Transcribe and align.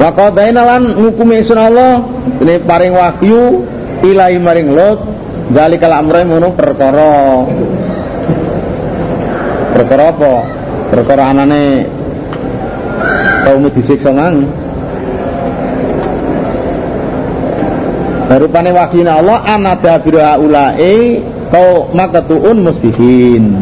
Wa 0.00 0.16
lan 0.32 0.96
ngukumi 0.96 1.44
sun 1.44 1.60
Allah 1.60 2.00
ini 2.40 2.56
paring 2.64 2.96
wahyu 2.96 3.68
ilahi 4.00 4.40
maring 4.40 4.72
Lot 4.72 5.04
zalikal 5.52 5.92
amra 5.92 6.24
ngono 6.24 6.56
perkara. 6.56 7.44
Perkara 9.76 10.04
apa? 10.08 10.34
Perkara 10.88 11.22
anane 11.36 11.84
kaum 13.44 13.68
disiksa 13.68 14.08
mang. 14.08 14.48
Rupane 18.30 18.70
wahyuna 18.72 19.20
Allah 19.20 19.44
anada 19.44 20.00
bira 20.00 20.40
ulai 20.40 21.20
kau 21.52 21.92
makatuun 21.92 22.56
musbihin. 22.64 23.52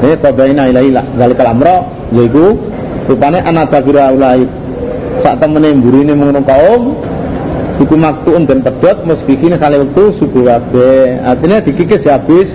Eh 0.00 0.16
qadaina 0.16 0.72
ilahi 0.72 0.88
zalikal 1.20 1.52
amra 1.52 1.84
yaiku 2.16 2.56
rupane 3.12 3.44
anada 3.44 3.76
bira 3.84 4.08
ulai 4.08 4.61
sak 5.22 5.38
temene 5.38 5.78
mburine 5.78 6.12
ngono 6.18 6.42
kaum 6.42 6.82
iku 7.78 7.94
maktuun 7.94 8.44
dan 8.44 8.60
pedot 8.60 9.06
musbihin 9.06 9.54
kali 9.56 9.78
waktu 9.78 10.02
subuh 10.18 10.42
kabeh. 10.44 11.22
Artinya 11.22 11.58
dikikis 11.62 12.04
habis 12.06 12.50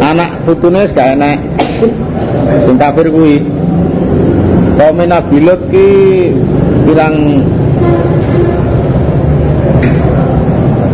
anak 0.00 0.42
putune 0.48 0.88
gak 0.90 1.14
enak. 1.14 1.38
Sing 2.64 2.76
kafir 2.80 3.12
kuwi. 3.12 3.44
Kaum 4.74 4.98
Nabi 4.98 5.36
Lut 5.38 5.60
ki 5.70 5.88
pirang 6.88 7.14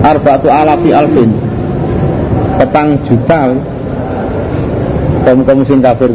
arba'atu 0.04 0.48
alafi 0.48 0.90
alfin 0.92 1.30
petang 2.60 2.96
juta 3.08 3.56
kaum 5.24 5.40
kaum 5.44 5.60
sing 5.64 5.80
kafir 5.80 6.12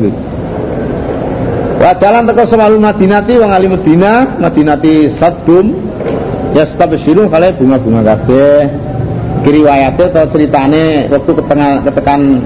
gitu 1.86 2.02
Wajalan 2.02 2.26
teko 2.26 2.44
semalu 2.50 2.82
Madinati 2.82 3.34
wong 3.38 3.52
ali 3.54 3.68
Madinah, 3.70 4.42
Madinati 4.42 5.14
Sadum 5.22 5.66
ya 6.58 6.66
stabsyiru 6.66 7.30
kali 7.30 7.54
bunga-bunga 7.62 8.02
kabeh. 8.02 8.66
Kiri 9.46 9.62
wayate 9.62 10.10
atau 10.10 10.26
ceritane 10.34 11.06
waktu 11.14 11.32
ketengah 11.38 11.86
ketekan 11.86 12.42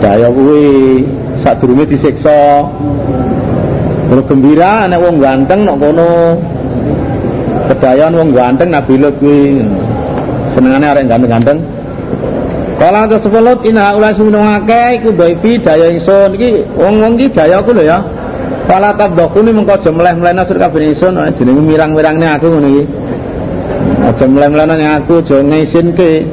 daya 0.00 0.32
kuwi 0.32 1.04
sadurunge 1.44 1.84
disiksa. 1.84 2.64
Terus 4.08 4.24
gembira 4.24 4.88
nek 4.88 5.00
wong 5.04 5.20
ganteng 5.20 5.68
nok 5.68 5.76
kono. 5.76 6.12
Kedayan 7.68 8.16
wong 8.16 8.32
ganteng 8.32 8.72
Nabi 8.72 8.96
Lut 8.96 9.14
kuwi 9.20 9.60
senengane 10.56 10.86
arek 10.88 11.04
ganteng-ganteng 11.04 11.60
Kala 12.80 13.04
tersebut 13.04 13.60
ina 13.68 13.92
ulah 13.92 14.16
suminung 14.16 14.40
akeh 14.40 15.04
iku 15.04 15.12
dhaifi 15.12 15.60
daya 15.60 15.92
ingsun 15.92 16.32
iki 16.32 16.64
wong-wong 16.80 17.20
iki 17.20 17.28
dayaku 17.28 17.76
lho 17.76 17.84
ya. 17.84 18.00
Kala 18.64 18.96
tabdakuni 18.96 19.52
mengko 19.52 19.76
aja 19.76 19.92
mleh-mlehna 19.92 20.48
sur 20.48 20.56
kabeh 20.56 20.96
ingsun 20.96 21.20
jenenge 21.36 21.60
mirang-mirangne 21.60 22.24
aku 22.40 22.48
ngono 22.48 22.68
iki. 22.72 22.84
Aja 24.00 24.24
mleh-mlehna 24.24 24.96
aku 24.96 25.20
aja 25.20 25.44
ngisinke. 25.44 26.24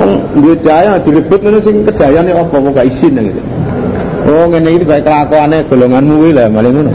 Wong 0.00 0.12
duwe 0.40 0.56
daya 0.64 0.96
direbut 0.96 1.40
ngono 1.44 1.60
sing 1.60 1.84
kedayane 1.84 2.32
apa 2.32 2.48
kok 2.48 2.72
gak 2.72 2.88
isin 2.88 3.20
gitu. 3.20 3.40
Oh 4.32 4.48
ngene 4.48 4.80
iki 4.80 4.88
bae 4.88 5.04
kelakuane 5.04 5.60
golonganmu 5.68 6.24
kuwi 6.24 6.32
lah 6.32 6.48
maling 6.48 6.72
ngono. 6.72 6.92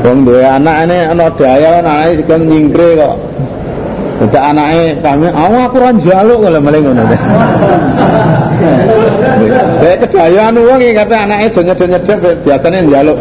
Wong 0.00 0.18
duwe 0.24 0.48
anak 0.48 0.88
ini 0.88 0.96
ana 1.12 1.28
daya 1.36 1.84
anake 1.84 2.24
sikon 2.24 2.40
nyingkre 2.48 2.88
kok. 2.96 3.16
Tidak 4.20 4.36
anaknya 4.36 5.00
kami, 5.00 5.32
oh 5.32 5.60
aku 5.64 5.80
orang 5.80 5.96
jaluk 6.04 6.44
kalau 6.44 6.60
maling 6.60 6.84
ngono. 6.84 7.08
Saya 9.80 9.96
kedayaan 9.96 10.60
uang 10.60 10.80
ini 10.84 10.92
kata 10.92 11.24
anaknya 11.24 11.48
jonya 11.56 11.72
jonya 11.72 11.98
biasanya 12.44 12.84
jaluk. 12.84 13.16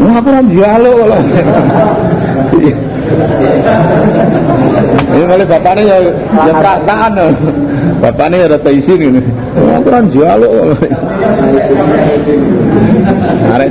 Oh 0.00 0.12
aku 0.16 0.28
orang 0.32 0.48
jaluk 0.56 0.94
kalau. 1.04 1.20
Ini 5.12 5.24
malah 5.28 5.44
bapaknya 5.44 5.82
ya, 5.84 5.96
ya 6.48 6.52
perasaan 6.56 7.10
loh. 7.12 7.32
Bapaknya 8.00 8.48
ada 8.48 8.56
teisi 8.56 8.92
ini. 8.96 9.20
Oh 9.60 9.84
aku 9.84 9.86
orang 9.92 10.08
jaluk 10.16 10.48
kalau. 10.48 10.76
Arek 13.52 13.70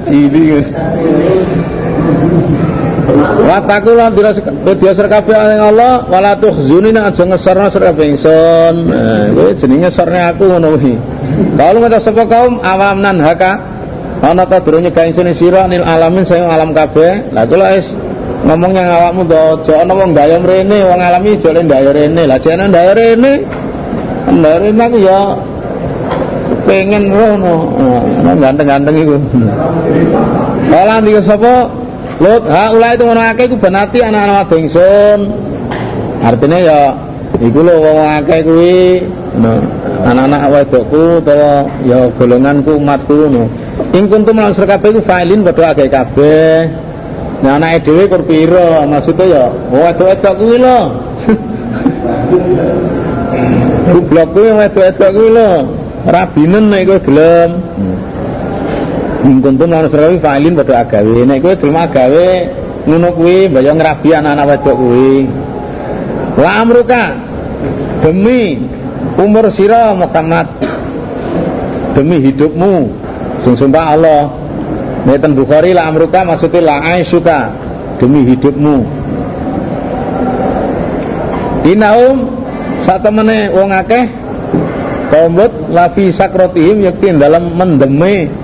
cilik. 3.03 3.27
Wataku 3.47 3.91
lan 3.97 4.13
dirasa 4.13 4.41
kabeh 5.09 5.35
ning 5.35 5.61
Allah 5.61 6.05
wala 6.05 6.31
tukhzuni 6.37 6.89
nek 6.93 7.13
aja 7.13 7.23
ngeserna 7.25 7.67
sira 7.73 7.91
kabeh 7.91 8.05
ingsun. 8.15 8.75
Nah, 8.87 9.29
kuwi 9.33 10.17
aku 10.21 10.43
kuwi. 10.47 10.93
Kalau 11.57 11.79
ngata 11.81 11.99
sapa 12.01 12.23
kaum 12.29 12.61
awam 12.61 13.01
nan 13.01 13.17
haka 13.19 13.51
ana 14.21 14.45
ta 14.45 14.61
durunge 14.61 14.93
ga 14.93 15.09
ingsun 15.09 15.33
sira 15.35 15.65
nil 15.65 15.83
alamin 15.85 16.23
saya 16.23 16.45
alam 16.49 16.71
kabeh. 16.71 17.33
Lah 17.33 17.43
kula 17.49 17.77
wis 17.77 17.89
ngomong 18.41 18.73
yang 18.73 18.89
awakmu 18.89 19.21
to 19.29 19.37
aja 19.37 19.85
ana 19.85 19.93
wong 19.97 20.13
alami 20.17 21.37
le 21.37 21.61
daya 21.65 21.89
rene. 21.93 22.23
Lah 22.29 22.37
jane 22.37 22.69
daya 22.69 22.93
rene. 22.93 23.33
Rene 24.31 24.81
aku 24.85 24.97
ya 25.01 25.33
pengen 26.69 27.09
ngono. 27.09 27.73
Nah, 28.21 28.37
ganteng-ganteng 28.37 28.95
iku. 29.01 29.17
Kala 30.69 31.01
ndika 31.01 31.25
sapa 31.25 31.67
Lut, 32.21 32.45
ha 32.45 32.69
ulai 32.69 32.93
itu 32.93 33.01
ngono 33.01 33.17
akeh 33.17 33.49
iku 33.49 33.57
benati 33.57 33.97
anak-anak 33.97 34.53
wadon. 34.53 35.19
Artinya 36.21 36.57
ya 36.61 36.93
iku 37.41 37.65
lho 37.65 37.81
wong 37.81 37.97
akeh 38.21 38.45
kuwi 38.45 39.01
anak-anak 40.05 40.53
wedokku 40.53 41.25
utawa 41.25 41.65
ya 41.81 42.13
golonganku 42.13 42.77
umatku 42.77 43.25
ngono. 43.25 43.49
Ing 43.97 44.05
kuntum 44.05 44.37
lan 44.37 44.53
kabeh 44.53 44.93
iku 44.93 45.01
failin 45.01 45.41
padha 45.41 45.73
akeh 45.73 45.89
kabeh. 45.89 46.69
Nah 47.41 47.57
anake 47.57 47.89
dhewe 47.89 48.05
kur 48.05 48.21
pira? 48.21 48.85
Maksudnya 48.85 49.25
ya 49.25 49.43
wedok-wedok 49.73 50.33
kuwi 50.37 50.57
lho. 50.61 50.79
Goblok 53.97 54.27
kuwi 54.29 54.49
wedok-wedok 54.61 55.09
kuwi 55.09 55.29
lho. 55.33 55.51
Rabinen 56.05 56.69
nek 56.69 56.85
kowe 56.85 57.01
gelem. 57.01 57.49
Kuntum 59.21 59.69
lan 59.69 59.85
serawi 59.85 60.17
fa'ilin 60.17 60.57
padha 60.57 60.81
agawe. 60.81 61.21
Nek 61.29 61.45
kowe 61.45 61.53
gelem 61.53 61.77
agawe 61.77 62.27
ngono 62.89 63.07
kuwi 63.13 63.45
mbaya 63.53 63.71
ngrabi 63.77 64.09
anak-anak 64.17 64.45
wedok 64.49 64.75
kuwi. 64.81 65.13
Wa 66.41 66.49
amruka 66.57 67.03
demi 68.01 68.57
umur 69.21 69.45
sira 69.53 69.93
Muhammad 69.93 70.49
demi 71.93 72.17
hidupmu 72.17 72.73
sing 73.45 73.53
sumpah 73.53 73.93
Allah. 73.93 74.33
Nek 75.05 75.21
Bukhari 75.37 75.73
la 75.77 75.85
amruka 75.89 76.25
maksudnya 76.25 76.61
la 76.65 76.75
aisuka 76.97 77.53
demi 78.01 78.25
hidupmu. 78.25 78.77
Inaum 81.61 82.25
satemene 82.81 83.53
wong 83.53 83.69
akeh 83.69 84.05
kaum 85.13 85.37
lafi 85.69 86.09
sakrotihim 86.09 86.89
yakti 86.89 87.13
dalam 87.21 87.53
mendeme 87.53 88.40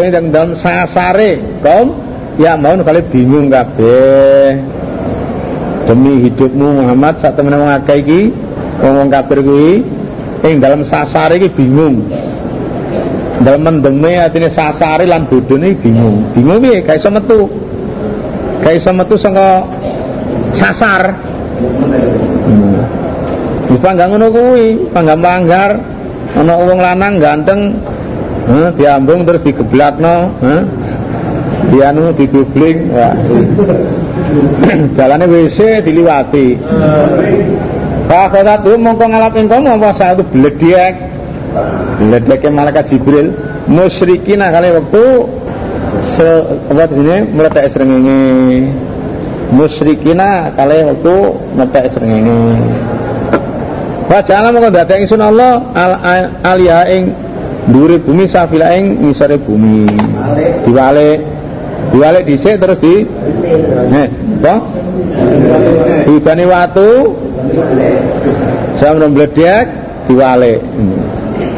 yang 0.00 0.32
dalam 0.32 0.52
sasare. 0.56 1.60
Kaum 1.60 1.92
ya 2.40 2.56
mau 2.56 2.72
kali 2.80 3.00
bingung 3.12 3.52
kabeh. 3.52 4.56
Demi 5.84 6.24
hidupmu 6.30 6.86
Muhammad 6.86 7.18
saat 7.20 7.34
temen 7.34 7.58
wong 7.58 7.68
akeh 7.68 7.98
iki 8.00 8.20
wong 8.80 9.10
kafir 9.10 9.42
kuwi 9.42 9.82
ing 10.46 10.62
dalam 10.62 10.86
sasare 10.86 11.36
iki 11.36 11.52
bingung. 11.52 12.06
Dalam 13.42 13.66
mendeme 13.66 14.22
artinya 14.22 14.48
sasare 14.48 15.04
lan 15.04 15.26
bodone 15.26 15.74
bingung. 15.82 16.30
Bingung 16.32 16.62
piye? 16.62 16.80
Gak 16.86 17.02
iso 17.02 17.10
metu. 17.10 17.50
Gak 18.62 18.74
iso 18.78 18.90
metu 18.94 19.18
saka 19.18 19.66
sasar. 20.54 21.02
Hmm. 22.42 22.80
panggang 23.80 24.12
ngono 24.12 24.28
kuwi 24.28 24.92
panggang-panggar 24.92 25.80
ana 26.36 26.54
wong 26.60 26.78
lanang 26.78 27.16
ganteng 27.18 27.80
huh, 28.48 28.68
diambung 28.74 29.26
terus 29.26 29.42
digeblatno 29.44 30.16
huh? 30.40 30.62
dianu 31.72 32.12
digubling 32.14 32.90
ya. 32.90 33.10
jalannya 34.98 35.26
WC 35.28 35.58
diliwati. 35.86 36.46
Tuh 38.62 38.76
mongko 38.76 39.04
ngalap 39.08 39.32
engkau 39.32 39.92
saya 39.96 40.20
itu 40.20 40.24
beledek 40.28 40.94
beledeknya 41.96 42.50
malaikat 42.52 42.84
Jibril. 42.92 43.32
Musyrikin 43.70 44.42
kali 44.42 44.68
waktu 44.74 45.04
se 46.18 46.28
apa 46.68 46.90
di 46.90 46.94
sini? 46.98 47.16
Meletak 47.30 47.70
serengenge 47.72 48.20
musyrikina 49.52 50.50
kali 50.56 50.80
waktu 50.88 51.14
meletak 51.54 51.84
serengenge 51.92 52.56
Wajah 54.08 54.44
Allah 54.44 54.52
mau 54.52 54.68
datang 54.68 54.98
ingsun 55.04 55.22
Allah 55.24 55.62
al 55.72 55.92
aliyah 56.44 56.84
ing 56.90 57.16
Duri 57.70 57.96
bumi 58.02 58.26
safila 58.26 58.74
ing 58.74 59.06
ngisore 59.06 59.38
bumi. 59.38 59.86
Diwalik. 60.66 61.20
Diwalik 61.92 62.24
dhisik 62.26 62.56
terus 62.62 62.78
di 62.78 63.04
Nih, 63.92 64.08
apa? 64.42 64.54
Dibani 66.06 66.44
watu. 66.46 66.90
Sam 68.80 68.98
mbledek 69.02 69.66
diwalik. 70.08 70.58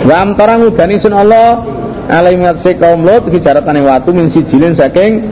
Wa 0.04 0.16
amtara 0.24 0.60
ngudani 0.60 1.00
sun 1.00 1.12
Allah 1.16 1.60
alai 2.08 2.36
ngatsi 2.36 2.76
kaum 2.76 3.04
Lut 3.04 3.32
hijaratane 3.32 3.80
watu 3.80 4.12
min 4.12 4.28
sijilin 4.28 4.76
saking 4.76 5.24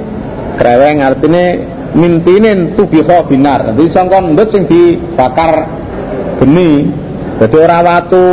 kreweng 0.56 1.04
artine 1.04 1.60
mintinin 1.92 2.72
tubiha 2.76 3.28
binar 3.28 3.72
dadi 3.72 3.88
sangka 3.92 4.20
ndut 4.24 4.48
sing 4.48 4.64
dibakar 4.64 5.68
geni 6.40 6.88
dadi 7.36 7.56
ora 7.60 7.78
watu 7.84 8.24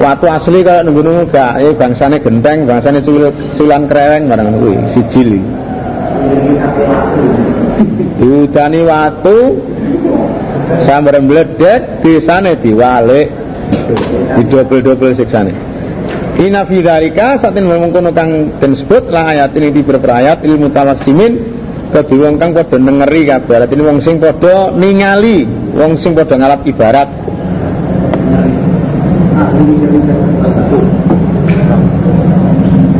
watu 0.00 0.26
asli 0.26 0.64
kalau 0.64 0.88
nunggu 0.88 1.00
nunggu 1.04 1.24
gak. 1.28 1.60
Eh 1.60 1.76
bangsane 1.76 2.24
genteng 2.24 2.64
bangsane 2.64 3.04
cul 3.04 3.28
culan 3.60 3.84
kreweng 3.84 4.26
barang 4.32 4.48
kuwi 4.56 4.74
sijil 4.96 5.30
diudani 8.20 8.80
watu 8.84 9.38
sambar 10.88 11.20
mledek 11.20 12.00
desane 12.02 12.56
diwalik. 12.58 13.28
Di 14.10 14.42
double-double 14.50 15.14
siksane. 15.14 15.54
Ina 16.42 16.66
fi 16.66 16.82
dzalika 16.82 17.38
satin 17.38 17.70
mengkono 17.70 18.10
kang 18.10 18.58
den 18.58 18.74
sebut 18.74 19.06
la 19.14 19.30
ayat 19.30 19.54
ini 19.54 19.70
di 19.70 19.82
beberapa 19.86 20.42
ilmu 20.42 20.74
tawassimin 20.74 21.32
kedhe 21.94 22.16
wong 22.18 22.34
kang 22.38 22.50
padha 22.50 22.76
nengeri 22.78 23.30
kabeh. 23.30 23.66
Ini 23.70 23.82
wong 23.82 23.98
sing 24.02 24.18
padha 24.18 24.74
ningali, 24.74 25.46
wong 25.74 26.02
sing 26.02 26.18
padha 26.18 26.34
ngalap 26.34 26.66
ibarat. 26.66 27.29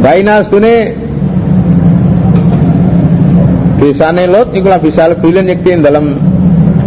Baina 0.01 0.41
stune 0.45 0.97
desane 3.81 4.25
Lot 4.29 4.53
iku 4.57 4.69
bisa 4.81 5.09
lebilen 5.13 5.49
yekti 5.49 5.77
dalam 5.81 6.17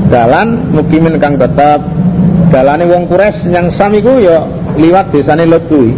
dalan 0.09 0.73
mukimin 0.73 1.17
kang 1.17 1.37
tetap. 1.37 1.81
Dalane 2.53 2.85
wong 2.85 3.09
kures 3.09 3.49
yang 3.49 3.73
samiku 3.73 4.21
ya 4.21 4.45
liwat 4.77 5.09
desane 5.09 5.49
Lot 5.49 5.65
kuwi. 5.65 5.93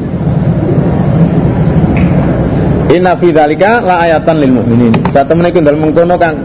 Inna 2.95 3.19
fi 3.19 3.27
dzalika 3.35 3.83
la 3.83 4.07
ayatan 4.07 4.39
lil 4.39 4.51
mukminin. 4.55 4.93
Satu 5.11 5.35
menika 5.35 5.59
dalem 5.59 5.91
mengkono 5.91 6.15
kang 6.15 6.39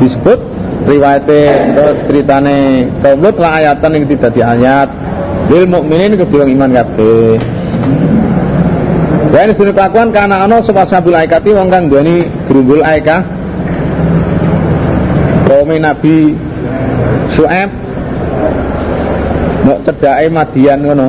disebut 0.00 0.40
riwayate 0.88 1.40
ceritane 2.08 2.88
kaum 3.04 3.20
Lut 3.20 3.36
la 3.36 3.60
ayatan 3.60 4.00
yang 4.00 4.04
tidak 4.08 4.30
di 4.32 4.40
ayat 4.40 4.88
lil 5.50 5.66
mukminin 5.66 6.14
kedua 6.14 6.46
iman 6.46 6.70
kabeh. 6.70 7.42
Ya 9.30 9.46
ini 9.46 9.52
sudah 9.54 9.74
kelakuan 9.74 10.10
karena 10.10 10.46
ano 10.46 10.58
sebab 10.62 10.86
sabul 10.90 11.14
aikati 11.14 11.54
wong 11.54 11.70
kang 11.70 11.90
duweni 11.90 12.26
gerumbul 12.46 12.82
aika. 12.82 13.22
Kaum 15.50 15.70
Nabi 15.74 16.34
Su'aib 17.34 17.70
mau 19.66 19.78
cedake 19.82 20.30
Madian 20.30 20.78
ngono. 20.86 21.08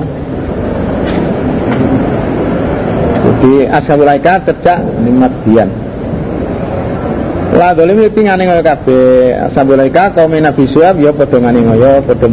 Di 3.41 3.65
ashabul 3.65 4.05
aika 4.05 4.37
cerdak 4.45 4.85
nikmat 5.01 5.33
dian 5.41 5.65
La 7.57 7.73
dolim 7.73 8.05
iki 8.05 8.21
ngane 8.21 8.45
ngoyo 8.45 8.61
kabeh. 8.61 9.33
Ashabul 9.49 9.81
aika 9.81 10.13
kaum 10.13 10.33
Nabi 10.33 10.69
Syuaib 10.69 11.01
ya 11.01 11.09
padha 11.09 11.37
ngane 11.41 11.61
ngoyo 11.65 12.05
padha 12.05 12.27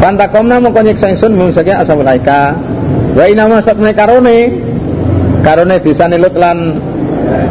Pantakomna 0.00 0.56
nyiksa 0.56 1.12
ingsun 1.12 1.36
mungsake 1.36 1.76
ashabul 1.76 2.08
aika 2.08 2.56
wa 3.12 3.24
inama 3.28 3.60
satne 3.60 3.92
karone. 3.92 4.48
Karone 5.44 5.76
desane 5.80 6.16
Lut 6.16 6.32
lan 6.40 6.80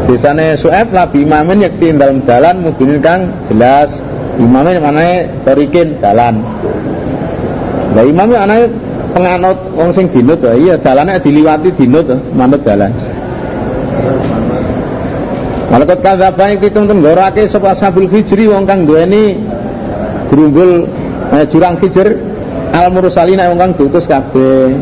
desane 0.09 0.57
Syuaib 0.57 0.89
la 0.89 1.05
bimamin 1.05 1.61
yakti 1.61 1.93
dalam 1.93 2.25
dalan 2.25 2.65
mungkin 2.65 2.97
kang 3.05 3.29
jelas. 3.53 3.93
Imamin 4.41 4.81
mana 4.81 5.29
torikin 5.45 6.01
dalan. 6.01 6.41
Lah 7.93 8.05
imamnya 8.05 8.45
anake 8.49 8.65
penganut 9.13 9.57
wong 9.77 9.89
sing 9.93 10.05
dinut 10.09 10.41
to 10.41 10.49
iya 10.57 10.77
dalane 10.81 11.21
diliwati 11.21 11.69
dinut 11.77 12.05
to 12.09 12.17
manut 12.33 12.65
dalan. 12.65 12.89
Malakat 15.69 16.01
kadzaba 16.01 16.49
iki 16.49 16.73
tenggorake 16.73 17.45
sapa 17.45 17.77
sabul 17.77 18.09
hijri 18.09 18.49
wong 18.49 18.65
kang 18.65 18.89
duweni 18.89 19.37
grumbul 20.33 20.89
eh, 21.33 21.45
jurang 21.45 21.77
hijr 21.77 22.28
al 22.73 22.87
mursalina 22.93 23.49
wong 23.49 23.59
kang 23.59 23.71
diutus 23.77 24.05
kabeh. 24.05 24.73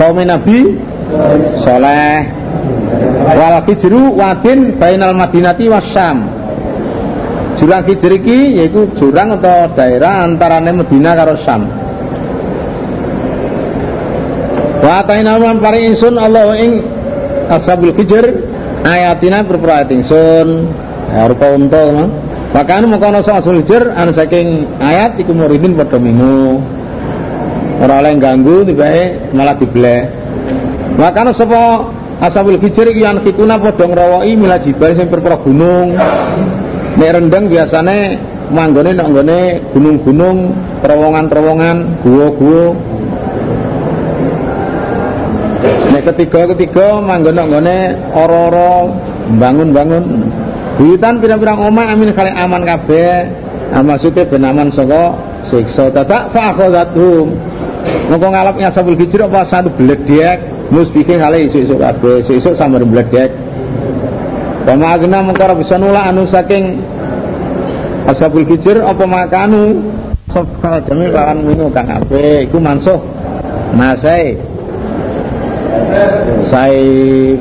Kaum 0.00 0.18
nabi 0.24 0.78
saleh 1.62 2.26
wal 3.28 3.58
hijru 3.68 4.16
wadin 4.16 4.76
bainal 4.80 5.12
madinati 5.12 5.68
wasyam 5.68 6.42
jurang 7.62 7.86
hijr 7.86 8.12
iki 8.18 8.58
yaiku 8.58 8.90
jurang 8.98 9.38
atau 9.38 9.70
daerah 9.78 10.26
antarane 10.26 10.74
Madinah 10.74 11.14
karo 11.14 11.34
Syam. 11.46 11.62
Wa 14.82 15.06
ataina 15.06 15.38
man 15.38 15.62
paring 15.62 15.94
ingsun 15.94 16.18
Allah 16.18 16.58
ing 16.58 16.82
ashabul 17.46 17.94
hijr 17.94 18.34
ayatina 18.82 19.46
berpura 19.46 19.86
ayat 19.86 19.94
ingsun. 19.94 20.48
Ya 21.14 21.30
rupa 21.30 21.54
unta. 21.54 22.10
Maka 22.50 22.82
anu 22.82 22.90
ana 22.98 23.22
ashabul 23.22 23.62
hijr 23.62 23.94
anu 23.94 24.10
saking 24.10 24.66
ayat 24.82 25.22
iku 25.22 25.30
muridin 25.30 25.78
padha. 25.78 26.02
Ora 27.80 28.04
oleh 28.04 28.12
ganggu 28.20 28.66
tibae 28.68 29.32
malah 29.32 29.56
diblek. 29.56 30.04
Maka 31.00 31.24
ana 31.24 31.32
sapa 31.32 31.88
ashabul 32.20 32.60
hijr 32.60 32.86
iki 32.92 33.00
yang 33.00 33.24
kituna 33.24 33.56
padha 33.56 33.88
ngrawoki 33.88 34.36
mila 34.36 34.60
jibal 34.60 34.92
sing 34.92 35.08
berpura 35.08 35.40
gunung. 35.40 35.96
Nek 36.92 37.10
rendeng 37.16 37.48
biasane 37.48 38.20
manggone 38.52 38.92
nek 38.92 39.08
gunung-gunung, 39.72 40.52
terowongan-terowongan, 40.84 42.04
gua-gua 42.04 42.76
Nek 45.92 46.08
ketiga-ketiga 46.08 47.04
manggon 47.04 47.36
nggone 47.36 47.94
ora-ora 48.16 48.88
bangun-bangun. 49.36 50.04
Buyutan 50.80 51.20
pirang-pirang 51.20 51.68
omah 51.68 51.92
amin 51.92 52.16
kali 52.16 52.32
aman 52.32 52.64
kabeh. 52.64 53.28
Maksudnya 53.76 54.24
ben 54.24 54.40
aman 54.40 54.72
saka 54.72 55.12
siksa 55.52 55.92
tatak 55.92 56.32
fa 56.32 56.56
akhadathum. 56.56 57.51
Mongko 58.10 58.28
ngalapnya 58.28 58.68
sabul 58.68 58.98
hijr 58.98 59.24
apa 59.24 59.46
satu 59.48 59.72
bledek 59.72 60.68
musbihin 60.68 61.20
kali 61.20 61.48
isuk-isuk 61.48 61.78
kabeh, 61.80 62.22
isuk-isuk 62.26 62.54
sambar 62.56 62.84
bledek. 62.84 63.30
Pama 64.62 64.94
agna 64.94 65.24
mongko 65.24 65.42
ora 65.42 65.54
bisa 65.58 65.74
nolak 65.80 66.04
anu 66.06 66.22
saking 66.30 66.78
ashabul 68.06 68.46
hijr 68.46 68.82
apa 68.82 69.04
makanu 69.06 69.82
Sofa 70.32 70.80
jamil 70.88 71.12
lawan 71.12 71.44
minu 71.44 71.68
kang 71.68 71.84
apik 71.92 72.48
iku 72.48 72.56
mansuh 72.56 72.96
nasai 73.76 74.32
Saif 76.48 77.36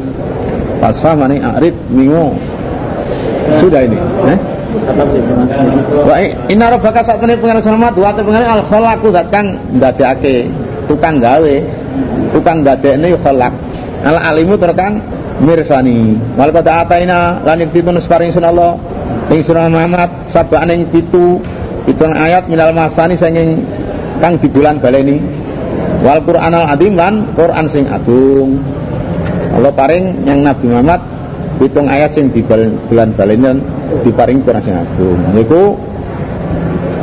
Pasfa 0.83 1.15
mani 1.15 1.39
Arid 1.39 1.71
Mingo 1.87 2.35
Sudah 3.63 3.87
ini 3.87 3.95
eh? 4.27 4.39
Wa 6.07 6.15
inna 6.47 6.65
rabbaka 6.71 7.03
sak 7.03 7.19
temene 7.19 7.39
pengen 7.39 7.59
selamat 7.61 7.93
wa 7.99 8.09
te 8.15 8.21
pengen 8.23 8.43
al 8.47 8.63
khalaqu 8.65 9.07
zat 9.11 9.27
kang 9.29 9.47
ndadekake 9.75 10.47
tukang 10.87 11.19
gawe 11.19 11.55
tukang 12.31 12.63
ndadekne 12.63 13.15
khalaq. 13.19 13.53
Al 14.01 14.17
alimu 14.17 14.57
terkang 14.57 14.97
mirsani. 15.43 16.17
Wal 16.37 16.51
qad 16.55 16.67
ataina 16.67 17.41
lan 17.43 17.61
ditun 17.69 17.97
sparing 18.01 18.31
sunallah 18.33 18.77
ing 19.31 19.41
surah 19.43 19.71
Muhammad 19.71 20.09
sabane 20.27 20.87
pitu 20.91 21.39
pitu 21.87 22.03
ayat 22.05 22.47
minal 22.51 22.75
masani 22.75 23.15
sanging 23.15 23.63
kang 24.19 24.37
di 24.37 24.47
bulan 24.51 24.77
baleni 24.77 25.17
wal 26.03 26.21
Quran 26.21 26.51
al 26.53 26.65
adim 26.75 26.93
lan 26.99 27.31
Quran 27.33 27.65
sing 27.71 27.85
agung 27.87 28.59
Allah 29.51 29.71
paring 29.75 30.23
yang 30.23 30.43
Nabi 30.43 30.65
Muhammad 30.67 31.01
hitung 31.61 31.85
ayat 31.85 32.17
sing 32.17 32.33
di 32.33 32.41
bulan 32.41 33.13
balen 33.13 33.61
diparing 34.01 34.41
Quran 34.41 34.61
sing 34.65 34.75
agung. 34.75 35.21
Niku 35.37 35.77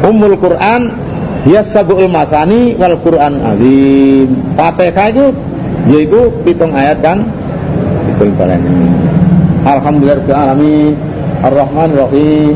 umul 0.03 0.35
Quran 0.39 0.91
ya 1.47 1.63
sabul 1.71 2.11
masani 2.11 2.75
wal 2.75 2.99
Quran 3.03 3.39
azim 3.39 4.29
Fatihah 4.59 5.07
itu 5.15 5.27
yaitu 5.87 6.21
hitung 6.43 6.75
ayat 6.75 6.99
kan 6.99 7.23
hitung 8.11 8.35
balen 8.35 8.63
Alhamdulillah 9.63 10.27
alamin 10.27 10.95
Ar-Rahman 11.39 11.91
Rahim 11.95 12.55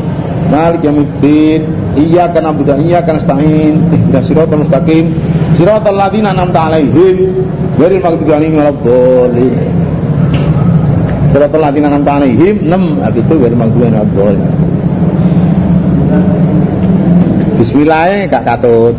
Malik 0.51 0.83
Yamiddin 0.83 1.61
Iyyaka 1.93 2.41
na'budu 2.41 2.73
wa 2.73 2.77
iyyaka 2.81 3.15
nasta'in 3.15 3.79
Ihdinas 3.91 4.25
siratal 4.27 4.59
mustaqim 4.65 5.13
Siratal 5.55 5.93
ladzina 5.93 6.33
an'amta 6.33 6.67
'alaihim 6.67 7.17
ghairil 7.77 8.01
maghdubi 8.01 8.31
'alaihim 8.33 8.55
waladdallin. 8.57 9.72
Siratal 11.33 11.65
ladzina 11.65 11.89
an'amta 11.89 12.21
'alaihim 12.21 12.69
6 12.69 13.01
habis 13.01 13.25
itu 13.25 13.35
ghairil 13.41 13.57
maghdubi. 13.57 13.89
Bismillah 17.57 18.29
gak 18.29 18.43
katut. 18.45 18.93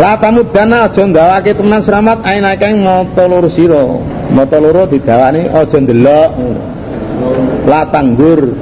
La 0.00 0.16
tamudana 0.16 0.88
aja 0.88 1.04
ndawake 1.04 1.52
temenan 1.52 1.84
selamat 1.84 2.24
ainake 2.24 2.72
mata 2.80 3.28
loro 3.28 3.52
sira. 3.52 3.84
Mata 4.32 4.56
loro 4.56 4.88
didawani 4.88 5.52
aja 5.52 5.76
ndelok. 5.76 6.30
La 7.68 7.84
tanggur 7.92 8.56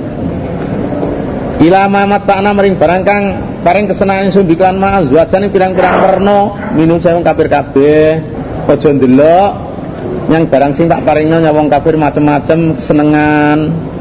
ila 1.63 1.87
mamat 1.87 2.23
takna 2.27 2.51
mering 2.51 2.75
barang 2.75 3.03
kang 3.07 3.23
paring 3.63 3.87
kesenangan 3.87 4.31
ingsun 4.31 4.47
biklan 4.47 4.79
ma 4.79 4.99
azwajan 5.03 5.47
pirang-pirang 5.51 5.95
werna 6.03 6.39
minum 6.75 6.99
saya 6.99 7.19
kafir 7.23 7.47
kabeh 7.51 8.38
aja 8.69 8.89
ndelok 8.93 9.51
yang 10.29 10.45
barang 10.47 10.73
sing 10.77 10.87
tak 10.87 11.03
paringno 11.09 11.41
nyawong 11.41 11.73
kafir 11.73 11.97
macem-macem 11.97 12.77
kesenengan. 12.77 13.59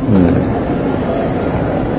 Hmm. 0.07 0.35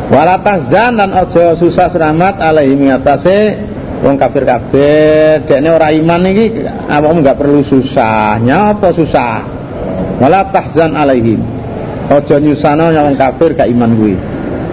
wala 0.09 0.41
tahzan 0.41 0.97
lan 0.97 1.13
aja 1.13 1.53
susah 1.61 1.93
seramat 1.93 2.41
alaihi 2.41 2.89
atase 2.89 3.57
wong 4.01 4.17
kafir 4.17 4.45
kabeh. 4.45 5.45
Dekne 5.45 5.69
ora 5.73 5.93
iman 5.93 6.25
iki 6.29 6.65
awakmu 6.65 7.21
enggak 7.25 7.37
perlu 7.37 7.61
susah 7.65 8.41
nyapa 8.41 8.93
susah? 8.97 9.45
Wala 10.21 10.49
tahzan 10.49 10.97
alaihim 10.97 11.41
aja 12.09 12.37
nyusano 12.41 12.89
nyawong 12.93 13.17
kafir 13.17 13.53
gak 13.53 13.69
iman 13.69 13.91
kuwi. 13.97 14.17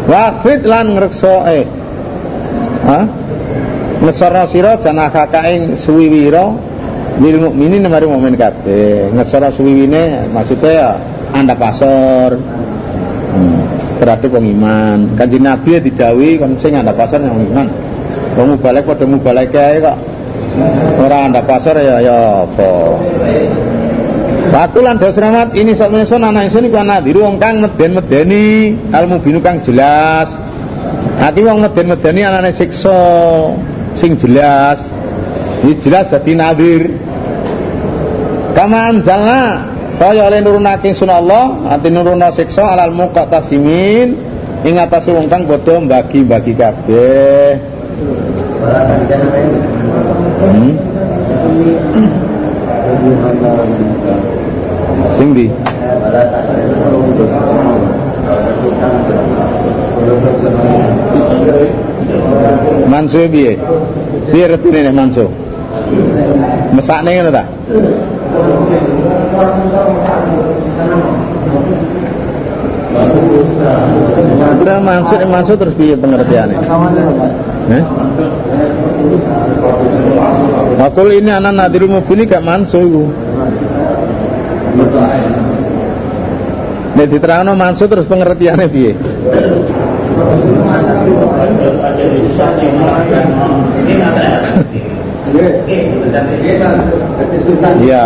Wafid 0.07 0.63
lan 0.63 0.95
ngrekso 0.95 1.35
eh. 1.49 1.65
Ha 2.85 2.99
ngesara 4.05 4.45
sira 4.51 4.77
janaka 4.77 5.25
kaing 5.31 5.79
suwiwira 5.79 6.74
lil 7.19 7.37
mukminin 7.39 7.87
mari 7.87 8.05
mukmin 8.07 8.35
kabeh. 8.35 9.11
Ngesara 9.15 9.51
suwiwine 9.55 10.29
maksudnya 10.31 10.71
ya 10.71 10.89
anda 11.31 11.55
pasor. 11.55 12.39
Hmm, 13.35 13.59
terhadap 13.99 14.31
wong 14.31 14.47
iman. 14.55 14.99
Kanjeng 15.19 15.43
nabi 15.43 15.75
ya 15.75 15.79
didawi 15.83 16.39
kon 16.39 16.55
sing 16.63 16.75
anda 16.75 16.95
pasar 16.95 17.19
yang 17.19 17.35
iman. 17.51 17.67
Wong 18.35 18.55
mubalek 18.55 18.87
padha 18.87 19.05
mubalek 19.07 19.55
ae 19.55 19.83
kok. 19.83 19.97
Ora 20.99 21.27
anda 21.27 21.43
pasar 21.43 21.75
ya 21.79 21.99
ya 21.99 22.47
apa? 22.47 22.71
Bakulan 24.55 24.95
dos 24.95 25.19
ini 25.57 25.75
sak 25.75 25.91
menika 25.91 26.15
anak 26.15 26.47
ingsun 26.47 26.69
iku 26.69 26.79
ana 26.79 27.03
diru 27.03 27.27
wong 27.27 27.35
kang 27.41 27.59
meden-medeni 27.59 28.77
ilmu 28.87 29.19
binu 29.19 29.43
kang 29.43 29.59
jelas. 29.67 30.31
Nanti 31.19 31.43
wong 31.43 31.59
meden-medeni 31.59 32.21
anane 32.23 32.55
siksa 32.55 32.99
sing 33.99 34.15
jelas. 34.15 34.79
Dadi 35.65 36.33
nadir. 36.37 36.93
Kama 38.53 38.93
anzalna 38.93 39.65
kaya 39.97 40.29
oleh 40.29 40.39
nurunake 40.45 40.93
sunah 40.93 41.17
Allah, 41.17 41.45
ati 41.75 41.89
nuruna 41.89 42.29
siksa 42.31 42.77
alal 42.77 42.93
muqtasimin 42.93 44.15
ing 44.61 44.75
atase 44.77 45.09
wong 45.11 45.25
kang 45.27 45.49
padha 45.49 45.81
mbagi-mbagi 45.81 46.53
kabeh. 46.53 47.57
Hmm. 50.45 50.73
Sing 55.17 55.29
di 55.33 55.47
Mansu 62.85 63.27
piye? 63.31 63.57
Piye 64.31 64.45
retine 64.47 64.79
nek 64.85 64.95
mansu? 64.95 65.44
Mesakne 66.75 67.09
ngono 67.15 67.31
ta? 67.31 67.43
Kurang 74.55 74.81
maksud 74.87 75.19
maksud 75.27 75.55
terus 75.59 75.75
piye 75.75 75.95
pengertiannya? 75.99 76.57
Eh? 77.65 77.83
Makul 80.79 81.07
ini 81.17 81.31
anak 81.33 81.53
nadiru 81.55 81.91
mubini 81.91 82.23
gak 82.29 82.45
mansu 82.45 82.79
iku. 82.79 83.03
Nek 86.95 87.07
diterangno 87.11 87.51
maksud 87.59 87.87
terus 87.91 88.07
pengertiannya 88.07 88.67
piye? 88.71 88.91
Iya. 97.81 98.05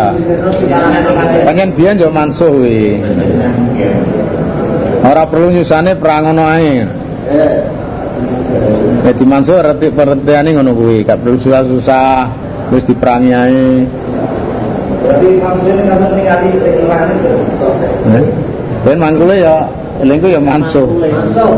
Pengen 1.44 1.68
biyen 1.76 2.00
yo 2.00 2.08
mansuh 2.08 2.48
kuwi. 2.48 2.96
Ora 5.04 5.24
perlu 5.28 5.52
nyusane 5.52 5.96
perangono 6.00 6.48
ae. 6.48 6.84
Jadi 9.04 9.24
mansuh 9.24 9.60
arti 9.60 9.88
pengertiane 9.92 10.52
ngono 10.56 10.72
kuwi, 10.76 11.04
gak 11.04 11.20
perlu 11.20 11.36
susah-susah 11.40 12.28
wis 12.72 12.84
diperangi 12.88 13.32
ae. 13.32 13.84
Berarti 15.00 15.28
maksudnya 15.40 15.84
kan 15.88 16.12
ningali 16.12 16.48
iklan 16.52 17.08
itu. 17.16 17.32
Eh? 18.16 18.24
Ben 18.84 18.96
mangkule 19.00 19.36
ya 19.40 19.68
lengku 20.04 20.28
ya 20.32 20.40
mansuh. 20.40 20.88
Mansuh. 20.88 21.52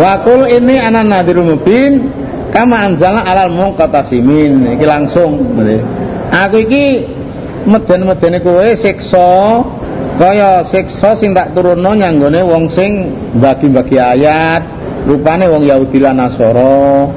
Wakul 0.00 0.48
ini 0.48 0.80
anak 0.80 1.04
nadirul 1.06 1.54
mubin 1.54 2.08
kama 2.50 2.88
anzalna 2.88 3.22
alal 3.28 3.52
muqtasimin. 3.52 4.74
Iki 4.74 4.86
langsung 4.88 5.60
aku 6.32 6.56
iki 6.64 7.04
meden-medene 7.68 8.40
kowe 8.40 8.68
siksa 8.74 9.60
kaya 10.16 10.64
siksa 10.64 11.16
sing 11.20 11.36
tak 11.36 11.52
turunno 11.52 11.92
nyanggone 11.92 12.40
wong 12.40 12.72
sing 12.72 13.12
bagi-bagi 13.36 14.00
ayat 14.00 14.62
rupane 15.04 15.48
wong 15.48 15.68
Yahudi 15.68 16.00
lan 16.00 16.20
Nasara 16.20 17.08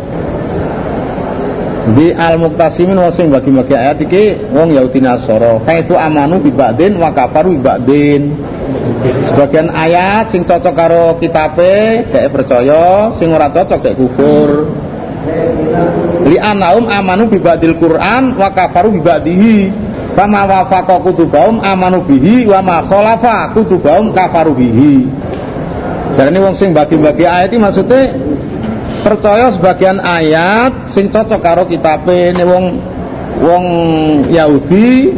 di 1.83 2.15
al 2.15 2.39
muktasimin 2.39 2.95
wong 2.95 3.11
sing 3.11 3.27
bagi-bagi 3.27 3.75
ayat 3.75 3.99
iki 3.99 4.23
wong 4.55 4.71
Yahudi 4.71 5.03
Nasara. 5.03 5.59
Kaitu 5.67 5.99
amanu 5.99 6.39
bi 6.39 6.47
ba'din 6.55 6.95
wa 6.95 7.11
kafaru 7.11 7.59
bi 7.59 7.61
ba'din. 7.61 8.21
Sebagian 9.27 9.67
ayat 9.67 10.31
sing 10.31 10.47
cocok 10.47 10.71
karo 10.71 11.19
kitabe 11.19 12.07
dhek 12.07 12.31
percaya 12.31 13.11
sing 13.19 13.35
ora 13.35 13.51
cocok 13.51 13.79
dhek 13.83 13.95
kufur. 13.99 14.71
Li 16.23 16.39
anaum 16.39 16.87
amanu 16.87 17.27
bi 17.27 17.43
ba'dil 17.43 17.75
Quran 17.75 18.39
wa 18.39 18.47
kafaru 18.55 18.95
bi 18.95 19.01
ba'dihi. 19.03 19.57
Wafaqa 20.13 21.01
amanu 21.65 22.05
bihi 22.05 22.45
wa 22.45 22.61
ma 22.61 22.77
khalafa 22.85 23.49
kafaru 24.13 24.53
bihi. 24.53 25.09
Ini 26.13 26.37
wong 26.37 26.53
sing 26.53 26.69
bagi-bagi 26.77 27.25
ayat 27.25 27.49
ini 27.49 27.57
maksudnya 27.57 28.13
percaya 29.03 29.51
sebagian 29.51 29.99
ayat 29.99 30.89
sing 30.95 31.11
cocok 31.11 31.39
karo 31.43 31.67
kitabe 31.67 32.31
ini 32.31 32.43
wong 32.47 32.65
wong 33.43 33.65
Yahudi 34.31 35.11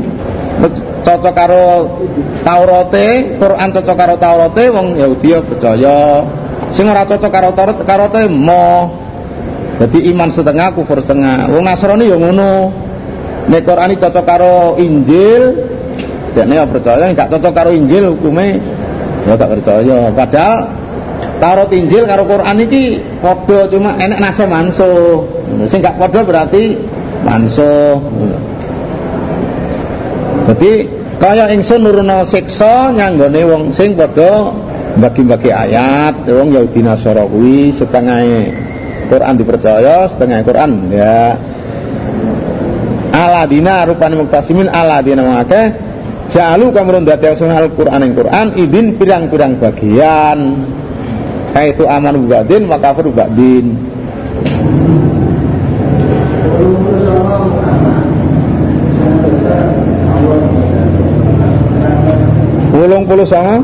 cocok 1.06 1.34
karo 1.38 1.66
Taurate, 2.42 3.38
Quran 3.38 3.70
cocok 3.70 3.96
karo 3.96 4.16
Taurate, 4.18 4.64
wong 4.74 4.98
Yahudi 4.98 5.38
ya 5.38 5.40
percaya. 5.46 6.26
Sing 6.74 6.90
ora 6.90 7.06
cocok 7.06 7.30
karo 7.30 7.54
Taurat 7.54 7.78
karo 7.86 8.10
mo. 8.34 8.90
Jadi 9.76 10.10
iman 10.16 10.32
setengah 10.32 10.74
kufur 10.74 11.04
setengah. 11.04 11.52
Wong 11.52 11.68
Nasrani 11.68 12.10
ya 12.10 12.18
ngono. 12.18 12.74
Nek 13.46 13.62
Quran 13.62 13.94
cocok 14.02 14.26
karo 14.26 14.74
Injil, 14.82 15.54
dan 16.34 16.50
ya 16.50 16.66
percaya 16.66 17.14
enggak 17.14 17.30
cocok 17.30 17.54
karo 17.54 17.70
Injil 17.70 18.18
hukumnya 18.18 18.58
ya 19.30 19.38
tak 19.38 19.54
percaya. 19.54 20.10
Padahal 20.10 20.58
Taurat 21.36 21.70
Injil 21.76 22.08
karo 22.08 22.24
Quran 22.24 22.58
ini 22.64 23.04
padha 23.20 23.68
cuma 23.68 24.00
enek 24.00 24.20
nase 24.24 24.44
manso. 24.48 25.24
Sing 25.68 25.84
gak 25.84 26.00
padha 26.00 26.24
berarti 26.24 26.80
manso. 27.28 28.00
Jadi 30.46 30.72
kaya 31.20 31.52
ingsun 31.52 31.84
nurono 31.84 32.24
siksa 32.30 32.94
nyanggone 32.96 33.42
wong 33.44 33.64
sing 33.76 33.98
padha 33.98 34.52
bagi-bagi 34.96 35.52
ayat 35.52 36.24
wong 36.28 36.56
Yahudi 36.56 36.80
Nasara 36.80 37.28
kuwi 37.28 37.76
setengah 37.76 38.24
Quran 39.12 39.34
dipercaya, 39.36 40.08
setengah 40.08 40.40
Quran 40.42 40.72
ya 40.90 41.36
aladina 43.16 43.88
rupane 43.88 44.16
muktasimin 44.20 44.68
aladina 44.68 45.24
maka 45.24 45.72
jalu 46.32 46.74
kamrun 46.76 47.08
dadosen 47.08 47.52
Al-Qur'an 47.54 48.02
ing 48.04 48.12
Qur'an 48.18 48.48
idin 48.60 49.00
pirang-pirang 49.00 49.62
bagian 49.62 50.40
kaitu 51.56 51.88
aman 51.88 52.28
ba'din 52.28 52.68
wa 52.68 52.76
kafir 52.76 53.08
ba'din. 53.16 53.80
Ulung 62.76 63.08
puluh 63.08 63.24
sama? 63.24 63.64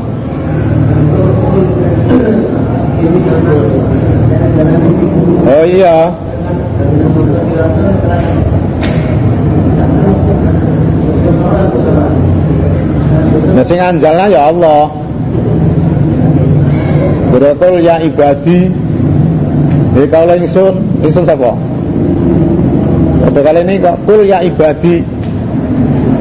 Oh 5.44 5.64
iya. 5.68 6.16
Nah 13.52 13.64
sing 13.68 13.76
anjalna 13.76 14.32
ya 14.32 14.48
Allah. 14.48 15.01
Berokol 17.32 17.80
ya 17.80 17.96
ibadi 18.04 18.68
Jadi 19.92 20.08
kalau 20.08 20.34
ingsun, 20.36 20.74
ingsun 21.04 21.24
siapa? 21.24 21.52
Pada 23.28 23.40
kali 23.44 23.60
ini 23.64 23.74
kok 23.80 23.96
kul 24.08 24.24
ya 24.24 24.40
ibadi. 24.40 25.04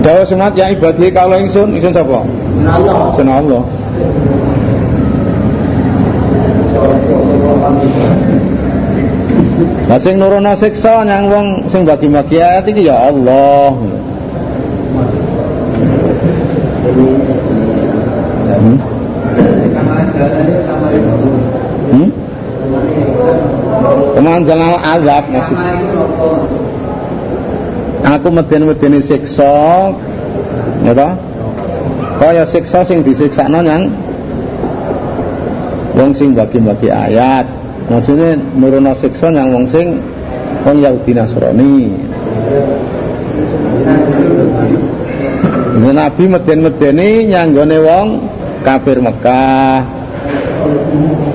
Dawa 0.03 0.27
semat 0.27 0.55
ya 0.59 0.71
ibadi 0.71 1.07
kalau 1.11 1.39
ingsun, 1.39 1.71
ingsun 1.75 1.95
siapa? 1.95 2.19
Allah. 2.67 3.15
Sun 3.15 3.31
Allah. 3.31 3.63
Lah 9.87 9.99
sing 9.99 10.15
nurono 10.19 10.55
siksa 10.55 11.03
nyang 11.03 11.27
wong 11.31 11.47
sing 11.71 11.83
bagi-bagi 11.87 12.39
ayat 12.39 12.67
iki 12.67 12.87
ya 12.87 13.11
Allah. 13.11 13.75
Hmm? 18.51 18.77
Hmm? 21.91 22.09
Kemanjalan 24.15 24.75
azab 24.79 25.23
maksud. 25.31 25.57
Aku 28.01 28.27
meden-medeni 28.33 28.99
siksa, 29.05 29.93
ya 30.83 30.91
toh? 30.91 31.13
Kaya 32.17 32.43
siksa 32.45 32.85
sing 32.85 33.01
disiksakno 33.01 33.61
nyang 33.61 33.89
wong 35.97 36.11
sing 36.13 36.33
bagi-bagi 36.33 36.89
ayat. 36.89 37.45
Maksudnya 37.89 38.37
nurono 38.57 38.93
siksa 38.97 39.29
nyang 39.33 39.53
wong 39.53 39.65
sing 39.69 39.97
wong 40.65 40.77
Yahudi 40.81 41.11
Nasrani. 41.13 41.77
Nabi 45.91 46.23
meden-medeni 46.23 47.29
nyanggone 47.29 47.77
wong 47.83 48.07
kafir 48.65 48.97
Mekah. 48.97 50.00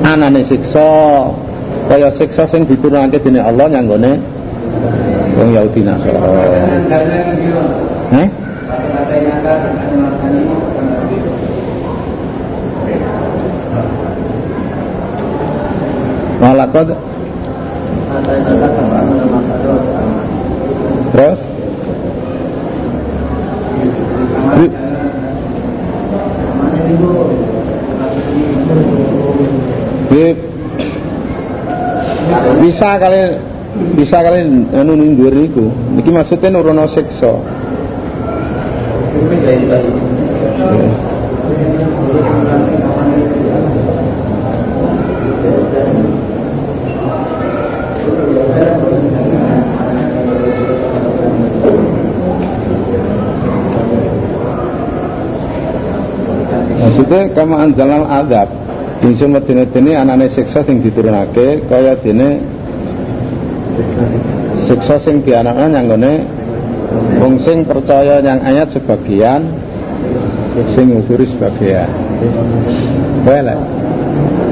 Anane 0.06 0.44
siksa 0.46 0.86
kaya 1.90 2.10
siksa 2.14 2.46
sing 2.50 2.66
diturunake 2.66 3.18
dening 3.22 3.42
Allah 3.42 3.66
nyanggone 3.70 4.18
wong 5.36 5.50
Yahudi 5.52 5.80
Nasrani. 5.84 6.18
Eh? 8.16 8.28
Walakad 16.40 16.88
terus 21.12 21.40
Bi- 24.56 24.72
Bi- 30.10 30.38
bisa 32.62 32.98
kali 32.98 33.22
bisa 33.94 34.18
kali 34.24 34.40
anu 34.74 34.92
nindur 34.96 35.34
iku 35.36 35.66
niki 35.94 36.10
maksudnya 36.10 36.50
nurono 36.50 36.88
siksa 36.90 37.32
maksudnya 56.96 57.28
kama 57.36 57.60
anjalal 57.60 58.08
adab 58.08 58.48
Ingsun 59.04 59.28
medene-dene 59.28 59.92
anane 59.92 60.32
siksa 60.32 60.64
sing 60.64 60.80
diturunake 60.80 61.68
kaya 61.68 62.00
dene 62.00 62.40
siksa 64.64 64.96
sing 65.04 65.20
dianakno 65.20 65.68
nyanggone 65.68 66.24
wong 67.20 67.36
sing 67.44 67.68
percaya 67.68 68.24
yang 68.24 68.40
ayat 68.40 68.72
sebagian 68.72 69.44
sing 70.72 70.96
ngusuri 70.96 71.28
sebagian. 71.28 71.92
Boleh. 73.20 73.58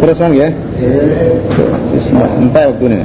Terus 0.05 0.21
mang 0.21 0.37
ya. 0.37 0.53
Entai 2.37 2.68
waktu 2.68 2.85
ini. 2.85 3.01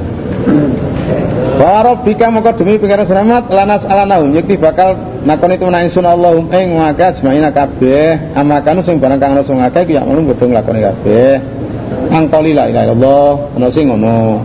Wa 1.56 1.96
bika 2.04 2.28
maka 2.28 2.52
demi 2.60 2.76
pengiran 2.76 3.08
selamat 3.08 3.48
lanas 3.48 3.88
alanahum 3.88 4.36
yakti 4.36 4.60
bakal 4.60 5.09
nakoni 5.26 5.56
temenan 5.60 5.88
ingsun 5.88 6.06
Allahum 6.08 6.48
ing 6.52 6.78
maka 6.80 7.12
ajmaina 7.12 7.52
kabeh. 7.52 8.36
Amakanu 8.36 8.84
sing 8.86 9.02
barang 9.02 9.20
kang 9.20 9.36
ana 9.36 9.44
sing 9.44 9.60
akeh 9.60 9.84
ya 9.90 10.04
ngono 10.04 10.32
bodho 10.32 10.46
nglakoni 10.48 10.80
kabeh. 10.80 11.32
Angkoli 12.10 12.52
la 12.56 12.70
ilaha 12.70 12.86
illallah 12.90 13.70
sing 13.74 13.90
ngono. 13.90 14.42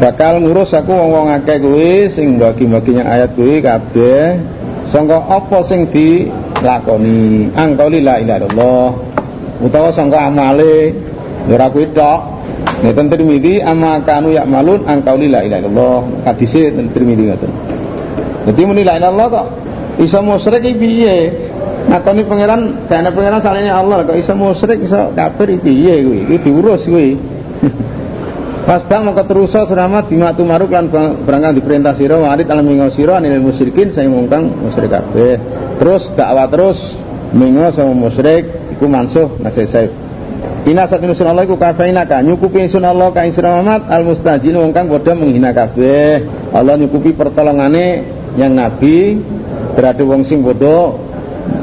Bakal 0.00 0.40
ngurus 0.40 0.72
aku 0.72 0.92
wong-wong 0.96 1.28
akeh 1.36 1.60
kuwi 1.60 2.08
sing 2.16 2.40
bagi-baginya 2.40 3.04
ayat 3.04 3.36
kuwi 3.36 3.60
kabeh. 3.60 4.40
Sangka 4.90 5.22
apa 5.22 5.62
sing 5.68 5.86
dilakoni? 5.92 7.52
Angkoli 7.54 8.00
la 8.02 8.18
ilaha 8.18 8.38
illallah. 8.44 8.88
Utawa 9.60 9.92
sangka 9.92 10.24
amale 10.24 10.96
ora 11.48 11.68
kuwi 11.68 11.92
tok. 11.92 12.42
Ngeten 12.80 13.12
Tirmidzi 13.12 13.60
amma 13.60 14.00
kanu 14.00 14.32
ya'malun 14.32 14.88
an 14.88 15.04
qauli 15.04 15.28
la 15.28 15.44
ilaha 15.44 15.60
illallah. 15.68 15.98
Hadise 16.24 16.72
Tirmidzi. 16.72 17.69
Dadi 18.46 18.62
muni 18.64 18.82
la 18.84 18.96
illallah 18.96 19.26
kok 19.28 19.46
iso 20.00 20.18
musyrik 20.24 20.64
iki 20.64 20.74
piye? 20.80 21.16
Nakoni 21.90 22.22
pangeran, 22.24 22.86
dene 22.88 23.10
pangeran 23.12 23.40
salene 23.42 23.68
Allah 23.68 24.04
kok 24.06 24.16
iso 24.16 24.32
musyrik 24.32 24.80
iso 24.84 25.12
kafir 25.12 25.60
iki 25.60 25.64
piye 25.64 25.94
kuwi? 26.04 26.18
Iki 26.24 26.36
diurus 26.44 26.82
kuwi. 26.88 27.10
Pas 28.68 28.84
dak 28.84 29.00
mongko 29.02 29.24
terusa 29.24 29.64
suramat 29.64 30.12
dimatu 30.12 30.44
maruk 30.44 30.70
lan 30.70 30.92
berangkat 31.24 31.58
diperintah 31.58 31.96
sira 31.96 32.20
warid 32.20 32.44
alam 32.46 32.62
mingo 32.62 32.86
sira 32.92 33.16
anil 33.16 33.40
musyrikin 33.40 33.90
saya 33.90 34.06
mungkang 34.06 34.46
musyrik 34.46 34.92
kabeh. 34.92 35.40
Terus 35.80 36.12
dakwah 36.12 36.46
terus 36.46 36.78
mingo 37.32 37.72
sama 37.72 37.96
musyrik 37.96 38.46
iku 38.76 38.84
mansuh 38.84 39.32
nasih 39.40 39.66
saif. 39.66 39.90
Ina 40.68 40.84
saat 40.84 41.00
ini 41.00 41.16
Allah 41.24 41.48
iku 41.48 41.56
kafaina 41.56 42.04
ka 42.04 42.20
nyukupi 42.20 42.68
sun 42.68 42.84
Allah 42.84 43.08
ka 43.16 43.24
isra 43.24 43.48
Muhammad 43.48 43.88
al 43.88 44.04
mustajin 44.04 44.52
wong 44.60 44.76
kang 44.76 44.92
padha 44.92 45.16
menghina 45.16 45.56
kabeh. 45.56 46.28
Allah 46.52 46.76
nyukupi 46.76 47.16
pertolongane 47.16 48.19
yang 48.38 48.54
nabi 48.54 49.18
terhadap 49.74 50.06
wong 50.06 50.22
sing 50.26 50.42
padha 50.44 50.94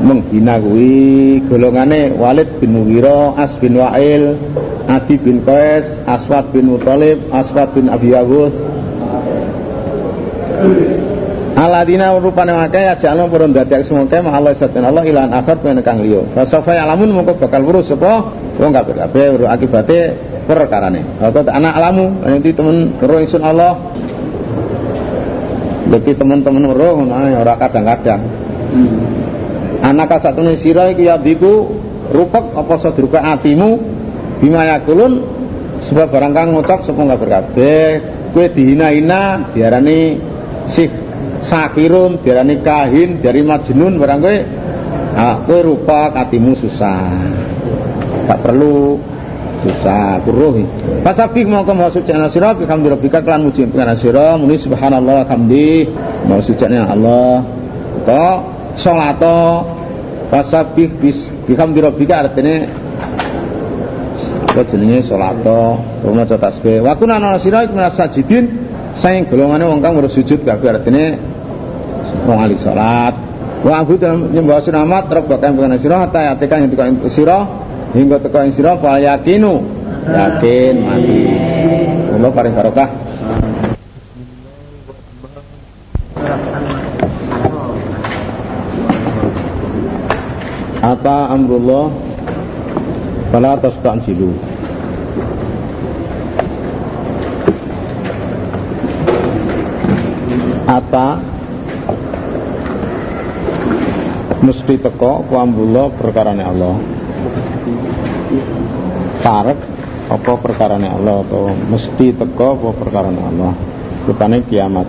menghina 0.03 0.59
kuwi 0.59 1.39
golongane 1.47 2.11
Walid 2.15 2.59
bin 2.59 2.75
Mughirah, 2.75 3.39
As 3.39 3.55
bin 3.61 3.79
Wa'il, 3.79 4.35
Adi 4.87 5.15
bin 5.19 5.43
Qais, 5.43 5.85
Aswad 6.07 6.51
bin 6.51 6.71
Muthalib, 6.71 7.19
Aswad 7.31 7.71
bin 7.75 7.91
Abi 7.91 8.11
Yaguz. 8.15 8.55
Aladina 11.57 12.13
rupane 12.21 12.53
akeh 12.53 12.85
ajalno 12.85 13.33
purun 13.33 13.49
dadi 13.49 13.81
semoga 13.81 14.21
Allah 14.21 14.53
saten 14.53 14.85
Allah 14.85 15.01
ilan 15.01 15.33
akhir 15.33 15.65
men 15.65 15.81
kang 15.81 16.05
liya. 16.05 16.21
Fasofa 16.37 16.77
alamun 16.77 17.09
mongko 17.17 17.33
bakal 17.41 17.65
weruh 17.65 17.81
sapa 17.81 18.29
wong 18.61 18.69
kabeh 18.69 18.93
kabeh 18.93 19.41
akibate 19.49 20.13
perkarane. 20.45 21.01
Atau 21.17 21.41
anak 21.49 21.73
alamu 21.73 22.13
nanti 22.21 22.53
temen 22.53 22.93
ingsun 23.01 23.41
Allah. 23.41 23.73
Jadi 25.87 26.11
teman-teman 26.19 26.67
weruh 26.67 26.99
ngono 26.99 27.15
ora 27.15 27.55
kadang-kadang. 27.55 28.21
Anak 29.79 30.19
satune 30.19 30.59
sira 30.59 30.91
iki 30.91 31.07
ya 31.07 31.15
biku 31.15 31.71
rupek 32.11 32.55
apa 32.55 32.75
sadruka 32.81 33.23
atimu 33.23 33.79
bima 34.43 34.67
yakulun 34.67 35.23
sebab 35.85 36.11
barang 36.11 36.33
kang 36.33 36.47
ngucap 36.51 36.83
sapa 36.83 37.01
kabeh 37.15 37.29
kabeh 37.29 37.85
kowe 38.33 38.45
dihina-hina 38.51 39.53
diarani 39.53 40.17
sih 40.67 40.89
sakirun 41.45 42.19
diarani 42.19 42.59
kahin 42.59 43.21
dari 43.23 43.45
majnun 43.45 43.95
barang 43.95 44.19
kowe 44.19 44.37
ah 45.15 45.35
kowe 45.47 45.59
rupa 45.61 46.11
katimu 46.11 46.51
susah. 46.59 47.07
Gak 48.27 48.43
perlu 48.43 48.99
susah 49.63 50.21
kuruh 50.21 50.61
fasabih 51.01 51.49
mau 51.49 51.65
mau 51.65 51.89
suci 51.89 52.13
ana 52.13 52.29
sira 52.29 52.53
bi 52.53 52.65
hamdi 52.69 52.87
rabbika 52.93 53.25
kelan 53.25 53.49
muji 53.49 53.65
pengen 53.65 53.97
sira 53.97 54.37
muni 54.37 54.55
subhanallah 54.61 55.25
hamdi 55.25 55.89
mau 56.29 56.41
suci 56.41 56.63
Allah. 56.65 57.41
To 58.05 58.25
salato 58.77 59.65
fasabih 60.29 61.01
bis 61.01 61.17
bi 61.49 61.57
hamdi 61.57 61.81
rabbika 61.81 62.27
artine 62.27 62.69
apa 64.47 64.61
jenenge 64.69 65.05
salato 65.09 65.81
maca 66.05 66.37
tasbih. 66.37 66.85
Wa 66.85 66.93
kunna 66.97 67.17
ana 67.17 67.37
sira 67.41 67.65
iku 67.65 67.77
sajidin 67.77 68.45
saing 68.97 69.25
golongane 69.29 69.65
wong 69.65 69.81
kang 69.81 69.97
sujud 70.05 70.45
kabeh 70.45 70.69
artine 70.77 71.17
wong 72.29 72.37
ahli 72.37 72.55
salat. 72.61 73.13
Wa 73.65 73.81
dalam 73.81 74.29
nyembah 74.29 74.61
sunamat 74.61 75.09
rok 75.09 75.25
bakal 75.33 75.49
pengen 75.57 75.81
sira 75.81 76.05
hatta 76.05 76.37
yang 76.37 76.69
teko 76.69 77.09
sira 77.09 77.66
hingga 77.95 78.17
teko 78.19 78.37
yang 78.43 78.51
sirah 78.55 78.75
fal 78.79 78.99
yakinu. 78.99 79.63
Yakin 80.07 80.75
mati. 80.81 81.19
Allah 82.15 82.31
paring 82.31 82.55
barokah. 82.55 82.89
Apa 90.81 91.35
amrullah? 91.35 91.91
Fala 93.27 93.59
tastansilu 93.59 94.57
apa? 100.67 101.07
Mesti 104.43 104.75
teko 104.83 105.25
ku 105.25 105.33
amrullah 105.33 105.89
perkarane 105.95 106.43
Allah 106.43 106.96
parek 109.27 109.59
apa 110.07 110.31
perkarane 110.39 110.87
Allah 110.87 111.19
atau 111.27 111.51
mesti 111.51 112.15
teko 112.15 112.55
apa 112.55 112.67
perkarane 112.79 113.19
Allah? 113.19 113.51
Rupane 114.07 114.39
kiamat. 114.47 114.87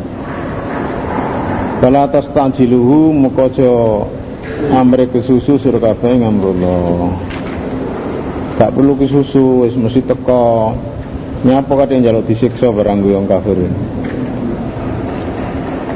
Kala 1.82 2.06
atas 2.06 2.30
tanjiluhu 2.30 3.10
mukojo 3.18 4.06
amre 4.70 5.10
kesusu 5.10 5.58
suruh 5.58 5.82
kabeh 5.82 6.22
ngamrullah 6.22 7.14
gak 8.58 8.74
perlu 8.74 8.98
kesusu 8.98 9.66
wis 9.66 9.74
mesti 9.78 10.02
teko 10.02 10.74
nyapa 11.46 11.70
kadang 11.86 12.02
jaluk 12.02 12.26
disiksa 12.26 12.70
barang 12.70 13.02
wong 13.02 13.26
kafir? 13.26 13.58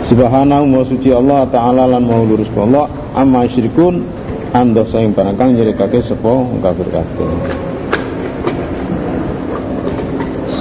Subhanahu 0.07 0.83
wa 0.83 0.85
suci 0.87 1.15
Allah 1.15 1.47
taala 1.47 1.87
lan 1.87 2.03
mau 2.07 2.27
lurus 2.27 2.51
Allah 2.59 2.91
amma 3.15 3.47
syirikun 3.47 4.03
anda 4.51 4.83
saing 4.91 5.15
barangkang 5.15 5.55
nyirikake 5.59 6.03
sapa 6.07 6.27
wong 6.27 6.59
kafir 6.63 6.91
kabeh 6.91 7.72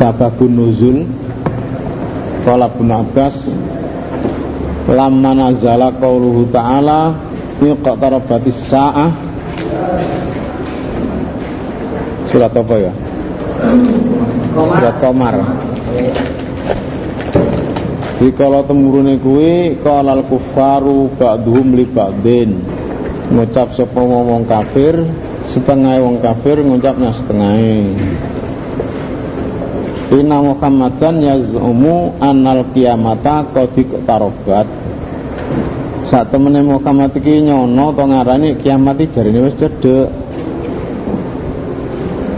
Sababun 0.01 0.49
nuzul 0.57 1.05
Qala 2.41 2.73
Ibnu 2.73 2.89
Abbas 2.89 3.37
lamma 4.89 5.37
nazala 5.37 5.93
qauluhu 5.93 6.49
ta'ala 6.49 7.13
iqtarabatis 7.61 8.65
sa'ah. 8.65 9.11
Surat 12.33 12.49
apa 12.49 12.75
ya? 12.81 12.89
Surat 14.57 14.95
Komar 14.97 15.35
di 18.21 18.29
kala 18.37 18.65
temurune 18.65 19.21
kuwi 19.21 19.81
kalal 19.85 20.25
kufaru 20.25 21.13
ba'dhum 21.13 21.77
li 21.77 21.85
ba'din. 21.85 22.51
Ngucap 23.37 23.77
sapa 23.77 24.01
wong 24.01 24.49
kafir 24.49 24.97
setengah 25.53 26.01
wong 26.01 26.25
kafir 26.25 26.57
ngucapnya 26.65 27.13
setengah 27.21 27.53
Inna 30.12 30.43
Muhammadan 30.43 31.24
yaz'umu 31.24 32.19
annal 32.19 32.67
kiamata 32.76 33.47
qad 33.56 33.71
tarobat 34.04 34.67
Saat 36.12 36.36
temene 36.36 36.60
Muhammad 36.60 37.15
iki 37.15 37.47
nyono 37.47 37.95
to 37.95 38.04
ngarani 38.04 38.60
kiamat 38.60 39.00
iki 39.00 39.15
jarine 39.15 39.47
wis 39.47 39.56
cedhek. 39.56 40.12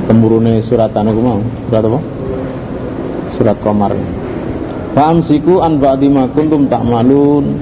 Temurune 0.05 0.61
surat 0.69 0.93
anu 0.93 1.17
mau? 1.17 1.41
Surat 1.65 1.81
apa? 1.81 1.99
Surat 3.33 3.57
Qamar. 3.65 3.97
Faham 4.93 5.25
siku 5.25 5.65
an 5.65 5.81
ba'di 5.81 6.05
ma 6.05 6.29
kuntum 6.29 6.69
malun 6.69 7.57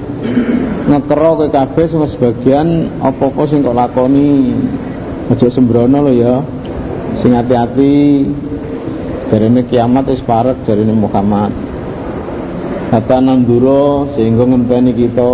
ngekero 0.92 1.40
ke 1.40 1.46
kabeh 1.48 1.88
sebagian 1.88 3.00
apa-apa 3.00 3.42
sing 3.48 3.64
kok 3.64 3.72
lakoni. 3.72 4.52
Sembrono 5.32 6.04
lho 6.04 6.12
ya. 6.12 6.44
Sing 7.24 7.32
hati-hati 7.32 8.28
jarine 9.32 9.64
kiamat 9.64 10.12
wis 10.12 10.20
parek 10.20 10.68
jarine 10.68 10.92
Muhammad. 10.92 11.56
Kata 12.92 13.24
nanduro 13.24 14.12
sehingga 14.12 14.44
ngenteni 14.44 14.92
kita. 14.92 15.32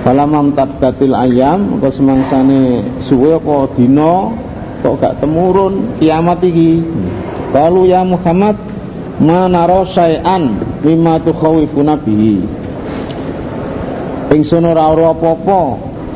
Falamam 0.00 0.56
tabdatil 0.56 1.12
ayam 1.12 1.76
Kau 1.76 1.92
semangsane 1.92 2.80
suwe 3.04 3.36
apa 3.36 3.68
dino 3.76 4.32
kok 4.80 4.96
gak 4.96 5.20
temurun 5.20 6.00
kiamat 6.00 6.40
iki? 6.40 6.80
Lalu 7.52 7.92
ya 7.92 8.00
Muhammad 8.00 8.56
mana 9.20 9.68
rosaian 9.68 10.56
lima 10.80 11.20
tukhawifuna 11.20 12.00
bihi 12.00 12.40
ingsun 14.30 14.62
ora 14.62 14.88
ora 14.94 15.10
apa-apa 15.10 15.60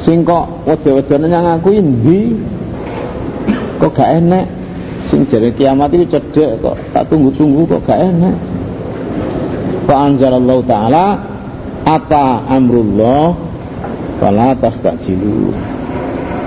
sing 0.07 0.22
kok 0.22 0.64
wede-wedene 0.64 1.27
nyang 1.27 1.59
aku 1.59 1.74
ndi? 1.74 2.20
Kok 3.83 3.90
gak 3.90 4.11
enek 4.22 4.46
sing 5.14 5.31
jare 5.31 5.55
kiamat 5.55 5.94
iki 5.94 6.11
cedek 6.11 6.59
kok 6.59 6.74
tak 6.90 7.07
tunggu-tunggu 7.07 7.70
kok 7.70 7.87
gak 7.87 8.03
enek 8.03 8.35
fa 9.87 10.11
anzalallahu 10.11 10.66
taala 10.66 11.22
ata 11.87 12.42
amrullah 12.50 13.38
fala 14.18 14.59
tastajilu 14.59 15.55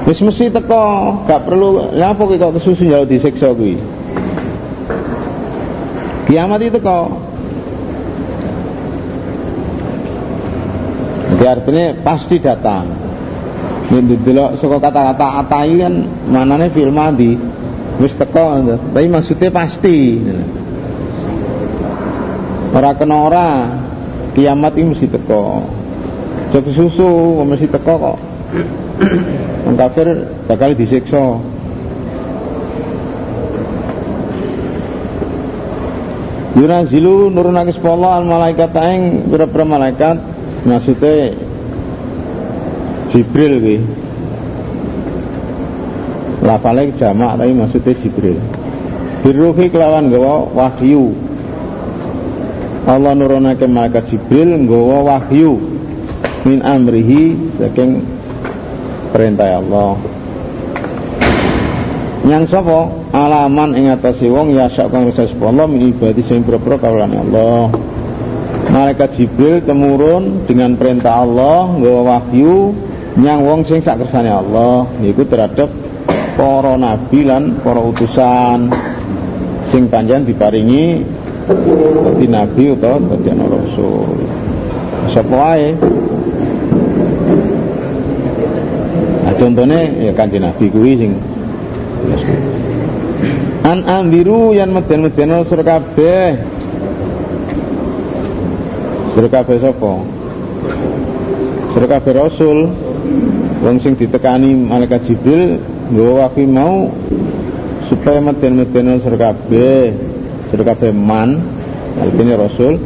Wis 0.08 0.24
mesti 0.24 0.48
teko, 0.48 0.88
gak 1.28 1.44
perlu 1.44 1.92
lha 1.92 2.16
apa 2.16 2.24
kok 2.24 2.56
kesusu 2.56 2.88
jauh 2.88 3.04
disiksa 3.04 3.52
kuwi. 3.52 3.76
Kiamat 6.32 6.64
itu 6.64 6.80
teko. 6.80 7.12
Jadi 11.28 11.44
artinya 11.44 11.86
pasti 12.08 12.40
datang. 12.40 12.88
Ini 13.92 14.16
dulu 14.16 14.56
saka 14.56 14.80
kata-kata 14.80 15.28
atai 15.44 15.76
kan 15.76 15.94
manane 16.32 16.72
fil 16.72 16.96
madi. 16.96 17.36
Wis 17.98 18.14
teko, 18.14 18.62
tapi 18.94 19.10
maksudnya 19.10 19.50
pasti. 19.50 20.22
Kena 22.78 23.18
ora, 23.26 23.50
kiamat 24.38 24.78
ini 24.78 24.94
mesti 24.94 25.10
teko. 25.10 25.66
Jok 26.54 26.66
susu 26.78 27.42
mesti 27.42 27.66
teko 27.66 27.94
kok. 27.98 28.18
Wong 29.66 29.76
kafir 29.76 30.30
bakal 30.46 30.78
disiksa. 30.78 31.42
Yunazilu 36.58 37.30
nurunake 37.30 37.74
Allah 37.86 38.22
al 38.22 38.26
malaikat 38.26 38.74
ing 38.94 39.30
pira-pira 39.30 39.62
malaikat 39.62 40.18
maksudnya 40.66 41.38
Jibril 43.14 43.62
kuwi. 43.62 43.78
Lafale 46.48 46.96
jamak 46.96 47.36
tapi 47.36 47.52
maksudnya 47.52 47.92
Jibril. 48.00 48.40
Biruhi 49.20 49.68
kelawan 49.68 50.08
gawa 50.08 50.48
wahyu. 50.56 51.12
Allah 52.88 53.12
nurunake 53.12 53.68
malaikat 53.68 54.08
Jibril 54.08 54.56
nggawa 54.64 55.04
wahyu. 55.04 55.60
Min 56.48 56.64
amrihi 56.64 57.52
saking 57.60 58.00
perintah 59.12 59.60
Allah. 59.60 60.00
Yang 62.24 62.56
sapa? 62.56 62.96
Alaman 63.12 63.76
ing 63.76 63.92
atase 63.92 64.32
wong 64.32 64.56
ya 64.56 64.72
sak 64.72 64.88
kang 64.88 65.08
wis 65.12 65.20
Allah 65.20 65.68
min 65.68 65.92
ibadi 65.92 66.24
sing 66.24 66.48
pira-pira 66.48 66.80
Allah. 66.80 67.76
Malaikat 68.72 69.20
Jibril 69.20 69.60
temurun 69.68 70.48
dengan 70.48 70.80
perintah 70.80 71.28
Allah 71.28 71.76
nggawa 71.76 72.02
wahyu 72.08 72.72
nyang 73.20 73.44
wong 73.44 73.60
sing 73.68 73.84
sak 73.84 74.00
kersane 74.00 74.32
Allah. 74.32 74.88
Yaiku 75.04 75.28
terhadap 75.28 75.87
para 76.38 76.78
nabi 76.78 77.26
lan 77.26 77.58
para 77.66 77.82
utusan 77.82 78.70
sing 79.74 79.90
panjang 79.90 80.24
diparingi 80.24 81.02
dadi 82.06 82.26
nabi 82.30 82.64
utawa 82.72 83.02
dadi 83.02 83.34
rasul 83.34 84.16
sapa 85.12 85.34
wae 85.34 85.70
contohnya 89.38 90.10
ya 90.10 90.12
kanjeng 90.18 90.44
Nabi 90.44 90.66
kuwi 90.68 90.94
sing 90.98 91.14
An 93.68 93.84
ambiru 93.84 94.56
yang 94.56 94.72
meden-meden 94.72 95.44
sur 95.44 95.60
kabeh. 95.60 96.40
Sur 99.12 99.28
kabeh 99.28 99.58
sapa? 99.60 99.92
Sur 101.76 101.84
kabeh 101.84 102.14
rasul. 102.16 102.72
Wong 103.60 103.78
sing 103.84 104.00
ditekani 104.00 104.56
malaikat 104.56 105.04
Jibril 105.10 105.60
nggawa 105.94 106.28
wafi 106.28 106.44
mau 106.44 106.92
supaya 107.88 108.20
meden-meden 108.20 109.00
sur 109.00 109.16
kabeh. 109.16 109.96
Sur 110.52 110.62
kabeh 110.64 110.92
man 110.96 111.44
artinya 111.98 112.48
rasul 112.48 112.80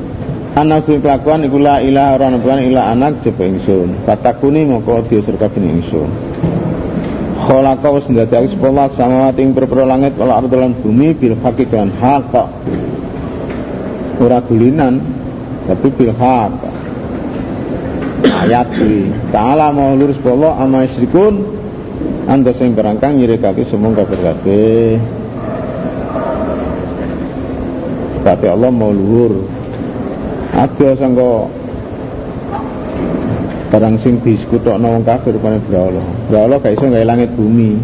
Ana 0.52 0.84
sing 0.84 1.00
kelakuan 1.00 1.48
iku 1.48 1.64
la 1.64 1.80
ilaha 1.80 2.20
ora 2.20 2.28
ana 2.28 2.60
ila 2.60 2.82
anak 2.92 3.24
jaba 3.24 3.48
ingsun. 3.48 4.04
Fatakuni 4.04 4.68
moko 4.68 5.00
dia 5.08 5.24
surga 5.24 5.48
ben 5.48 5.64
ingsun. 5.64 6.12
Khalaqa 7.48 7.88
wis 7.96 8.06
ndadekake 8.12 8.52
sapa 8.52 8.68
Allah 8.68 8.88
samawati 8.92 9.40
ing 9.48 9.56
perpero 9.56 9.88
langit 9.88 10.20
wal 10.20 10.28
ardh 10.28 10.52
lan 10.52 10.76
bumi 10.76 11.16
bil 11.16 11.40
haqqi 11.40 11.72
kan 11.72 11.88
hak. 11.96 12.36
Ora 14.20 14.44
tapi 14.44 15.88
bil 15.96 16.14
haq. 16.20 16.54
Ayat. 18.28 18.76
Ta'ala 19.32 19.72
mau 19.72 19.96
lurus 19.96 20.20
Allah 20.28 20.52
ama 20.60 20.84
isyrikun 20.84 21.61
anda 22.32 22.56
sing 22.56 22.72
berangkang 22.72 23.20
nyirikake 23.20 23.68
semua 23.68 23.92
kafir 23.92 24.24
kabeh. 24.24 24.96
Tapi 28.24 28.46
Allah 28.48 28.72
mau 28.72 28.96
luhur 28.96 29.44
ada 30.56 30.96
sangka 30.96 31.52
barang 33.76 33.96
sing 34.00 34.24
diskutokno 34.24 34.96
wong 34.96 35.04
kafir 35.04 35.36
rupane 35.36 35.60
Allah. 35.76 36.08
Allah 36.32 36.58
gak 36.64 36.80
iso 36.80 36.88
gawe 36.88 37.04
langit 37.04 37.36
bumi. 37.36 37.76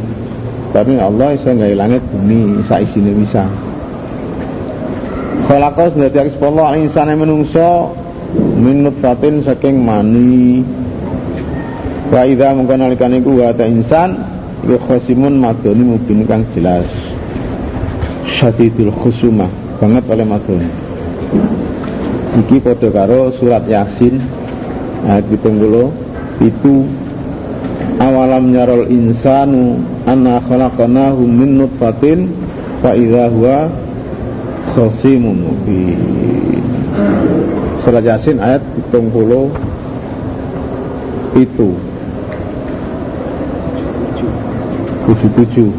Tapi 0.71 0.95
Allah 0.95 1.35
iso 1.35 1.51
gawe 1.51 1.75
langit 1.75 1.99
bumi 2.07 2.63
sak 2.71 2.87
isine 2.87 3.11
bisa. 3.19 3.43
Khalaqa 5.51 5.91
sendiri 5.91 6.23
Allah 6.39 6.79
insane 6.79 7.19
menungso 7.19 7.91
min 8.55 8.87
nutfatin 8.87 9.43
saking 9.43 9.75
mani 9.83 10.63
wa 12.07 12.23
idza 12.23 12.55
mengko 12.55 12.75
nalikane 12.79 13.19
iku 13.19 13.43
wa 13.43 13.51
insan 13.67 14.36
iku 14.67 14.75
khasimun 14.83 15.39
madoni 15.39 15.95
mubin 15.95 16.27
kang 16.27 16.43
jelas. 16.51 16.91
Syadidul 18.35 18.91
khusumah 18.91 19.47
banget 19.79 20.03
oleh 20.11 20.27
madoni. 20.27 20.67
Iki 22.43 22.59
padha 22.59 22.91
karo 22.91 23.31
surat 23.39 23.63
yasin 23.63 24.19
ayat 25.07 25.23
70 25.31 26.43
itu 26.43 26.83
awalam 28.03 28.51
nyarol 28.51 28.91
insanu 28.91 29.79
anna 30.03 30.43
khalaqnahu 30.43 31.23
min 31.23 31.63
nutfatin 31.63 32.27
fa 32.83 32.91
idza 32.91 33.31
huwa 33.31 33.71
khasimun 34.75 35.47
mubin. 35.47 35.95
Surat 37.87 38.03
yasin 38.03 38.43
ayat 38.43 38.59
70 38.91 39.15
itu 41.39 41.71
77 45.07 45.71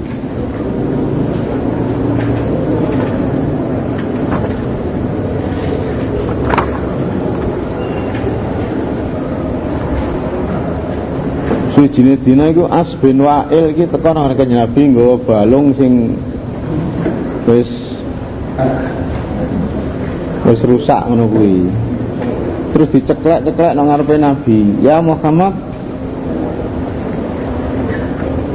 Suwijine 11.76 12.16
dina 12.24 12.48
iku 12.48 12.72
As 12.72 12.88
bin 13.04 13.20
Wa'il 13.20 13.76
iki 13.76 13.84
teko 13.92 14.16
nang 14.16 14.32
Nabi 14.32 14.80
nggawa 14.96 15.20
balung 15.20 15.76
sing 15.76 16.16
wis 17.44 17.68
wis 20.48 20.60
rusak 20.64 21.04
ngono. 21.04 21.28
Terus 22.72 22.88
diceklek-ceklek 22.96 23.76
nang 23.76 23.92
ngarepe 23.92 24.16
Nabi, 24.16 24.80
"Ya 24.80 25.04
Muhammad, 25.04 25.67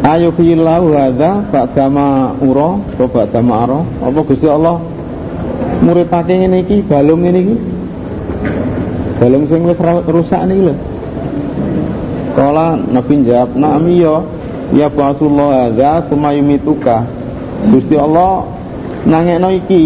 Ayo 0.03 0.35
fiillahu 0.35 0.91
hadza 0.99 1.47
ba'dama 1.47 2.35
ura 2.43 2.75
apa 2.75 3.05
ba'dama 3.07 3.53
ara? 3.63 3.79
Apa 4.03 4.19
Gusti 4.27 4.51
Allah 4.51 4.83
muridake 5.79 6.33
ngene 6.35 6.67
iki 6.67 6.83
balung 6.83 7.23
ngene 7.23 7.39
iki? 7.39 7.55
Balung 9.23 9.47
sing 9.47 9.63
wis 9.63 9.79
rusak 9.79 10.43
niki 10.43 10.67
lho. 10.67 10.75
Kala 12.35 12.75
Nabi 12.75 13.23
jawab, 13.23 13.55
"Na'am 13.55 13.85
iya, 13.87 14.15
ya 14.75 14.91
Rasulullah 14.91 15.71
hadza 15.71 16.11
sumayumituka." 16.11 17.07
Gusti 17.71 17.95
Allah 17.95 18.43
nangekno 19.07 19.55
iki 19.55 19.83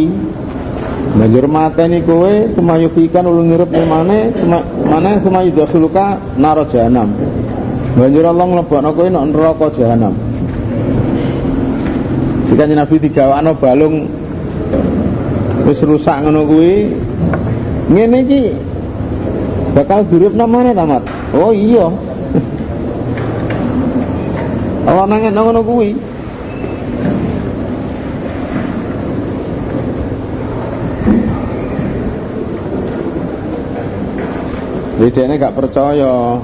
Banjur 1.17 1.49
mateni 1.49 2.05
kowe 2.05 2.29
sumayufikan 2.53 3.25
ulun 3.25 3.49
ngirup 3.49 3.71
mane 3.73 4.33
mana 4.85 5.17
sumayu 5.23 5.49
dakhuluka 5.55 6.19
naro 6.37 6.67
jahanam. 6.69 7.09
Banjur 7.97 8.29
Allah 8.29 8.45
nglebokno 8.45 8.93
kowe 8.93 9.09
nek 9.09 9.25
neraka 9.33 9.73
jahanam. 9.73 10.13
Jika 12.53 12.69
Nabi 12.69 12.95
digawakno 13.01 13.57
balung 13.57 14.05
wis 15.65 15.81
rusak 15.81 16.21
ngono 16.21 16.45
kuwi 16.45 16.93
ngene 17.89 18.17
iki 18.21 18.53
bakal 19.73 20.05
durupno 20.05 20.45
mana 20.45 20.77
tamat. 20.77 21.01
Oh 21.33 21.49
iya. 21.49 21.89
Allah 24.93 25.09
nangin 25.09 25.33
ngono 25.33 25.65
kuwi. 25.65 25.97
Dia 34.97 35.37
gak 35.37 35.53
percaya. 35.57 36.41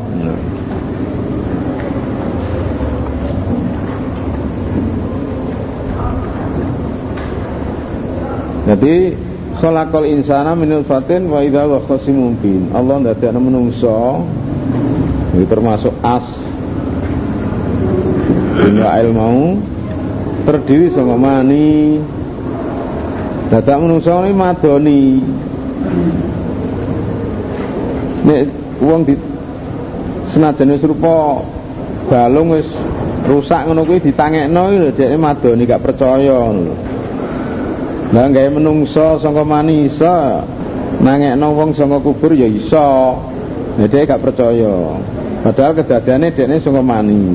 Jadi 8.64 9.12
khalaqal 9.60 10.08
insana 10.08 10.56
min 10.56 10.72
nutfatin 10.72 11.28
wa 11.28 11.44
idza 11.44 11.68
wa 11.68 11.84
khasimun 11.84 12.40
bin. 12.40 12.72
Allah 12.72 13.04
ndadekno 13.04 13.40
menungso 13.44 14.24
ini 15.36 15.46
termasuk 15.50 15.92
as 16.00 16.24
Inna 18.64 19.02
mau 19.12 19.60
terdiri 20.48 20.94
saka 20.94 21.16
mani. 21.20 22.00
Dadak 23.52 23.78
menungso 23.84 24.14
ini 24.24 24.32
madoni 24.32 25.04
nek 28.24 28.42
wong 28.80 29.04
di 29.04 29.16
senajan 30.32 30.72
wis 30.72 30.88
rupa 30.88 31.44
balung 32.08 32.56
wis 32.56 32.68
rusak 33.28 33.68
ngono 33.68 33.84
kuwi 33.84 34.00
ditangekno 34.00 34.72
lho 34.72 34.90
dhekne 34.96 35.20
madoni 35.20 35.68
gak 35.68 35.84
percaya 35.84 36.40
ngono 36.40 36.93
Lah 38.14 38.30
gawe 38.30 38.50
menungso 38.54 39.18
saka 39.18 39.42
mani 39.42 39.90
iso 39.90 40.14
nangekno 41.02 41.58
wong 41.58 41.74
saka 41.74 41.98
kubur 41.98 42.38
ya 42.38 42.46
iso. 42.46 43.18
Nah, 43.74 43.90
dia 43.90 44.06
gak 44.06 44.22
percaya. 44.22 45.02
Padahal 45.42 45.74
kedadiane 45.74 46.30
dekne 46.30 46.62
saka 46.62 46.78
mani. 46.86 47.34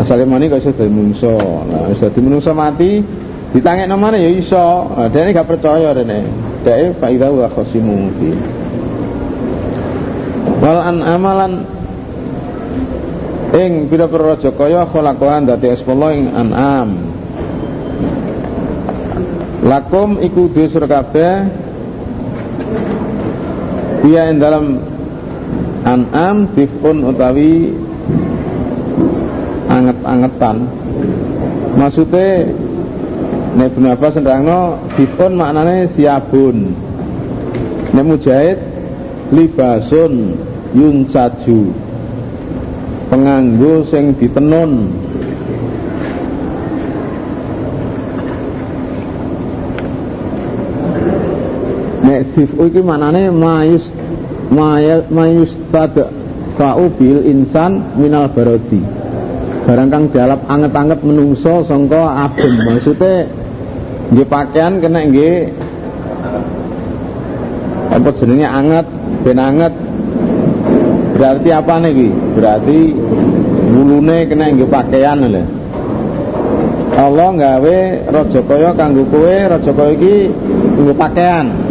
Asale 0.00 0.24
mani 0.24 0.48
kok 0.48 0.64
iso 0.64 0.72
dadi 0.72 0.88
menungso. 0.88 1.36
Nah, 1.68 1.92
iso 1.92 2.08
dadi 2.08 2.24
menungso 2.24 2.56
mati 2.56 3.04
ditangekno 3.52 4.00
mana 4.00 4.16
ya 4.16 4.32
iso. 4.32 4.96
Nah, 4.96 5.12
dekne 5.12 5.36
gak 5.36 5.44
percaya 5.44 5.92
rene. 5.92 6.24
Deke 6.64 6.96
Pak 6.96 7.12
Ida 7.12 7.28
wa 7.28 7.52
khasimu 7.52 7.96
wal 10.58 10.80
an 10.82 10.98
amalan 11.06 11.52
ing 13.54 13.86
pira-pira 13.86 14.34
raja 14.34 14.50
kaya 14.52 14.84
khalaqahan 14.90 15.46
dadi 15.46 15.70
Allah 15.70 16.10
ing 16.12 16.26
an'am 16.34 17.07
lakum 19.68 20.16
iku 20.24 20.48
dhewe 20.48 20.88
kabeh. 20.88 21.34
Dia 24.02 24.32
ing 24.32 24.40
dalam 24.40 24.80
an'am 25.84 26.48
difun 26.56 27.04
utawi 27.04 27.76
anget-angetan. 29.68 30.56
Maksudnya 31.76 32.48
Nek 33.58 33.74
Ibnu 33.74 33.90
Abbas 33.90 34.14
nerangno 34.16 34.78
difun 34.94 35.32
maknane 35.34 35.90
siabun. 35.92 36.72
Nek 37.90 38.04
Mujahid 38.06 38.58
libasun 39.34 40.38
yunsaju 40.72 41.60
penganggo 43.08 43.88
sing 43.88 44.14
ditenun 44.20 44.92
nek 52.28 52.36
sifu 52.36 52.68
iki 52.68 52.84
manane 52.84 53.32
mayus 53.32 53.88
mayus 55.08 55.52
tada 55.72 56.12
fa'u 56.60 56.92
bil 57.00 57.24
insan 57.24 57.96
minal 57.96 58.28
barodi. 58.28 58.84
Barang 59.64 59.88
kang 59.88 60.04
dialap 60.12 60.44
anget-anget 60.48 61.00
menungso 61.04 61.64
sangka 61.68 62.28
adem 62.28 62.52
maksudnya 62.64 63.28
nggih 64.12 64.26
pakaian 64.28 64.80
kena 64.80 65.00
nggih 65.08 65.52
apa 67.92 68.08
jenenge 68.20 68.48
anget 68.48 68.86
ben 69.24 69.40
anget. 69.40 69.74
Berarti 71.18 71.48
apa 71.50 71.74
nih 71.82 72.12
Berarti 72.36 72.78
wulune 73.72 74.18
kena 74.28 74.52
nggo 74.52 74.68
pakaian 74.68 75.24
lho. 75.24 75.44
Allah 76.98 77.28
nggawe 77.30 77.78
raja 78.10 78.40
kaya 78.42 78.70
kanggo 78.74 79.06
kowe, 79.06 79.36
raja 79.46 79.70
kaya 79.70 80.94
pakaian. 80.98 81.67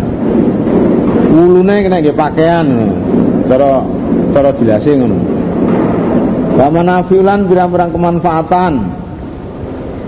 Wulune 1.34 1.76
kena 1.86 1.98
nggo 2.02 2.14
pakaian. 2.18 2.68
Cara 3.48 3.84
cara 4.34 4.50
jelasin 4.58 4.96
ngono. 5.04 5.18
Wa 6.58 6.68
manafiulan 6.74 7.46
pirang-pirang 7.46 7.92
kemanfaatan. 7.94 8.74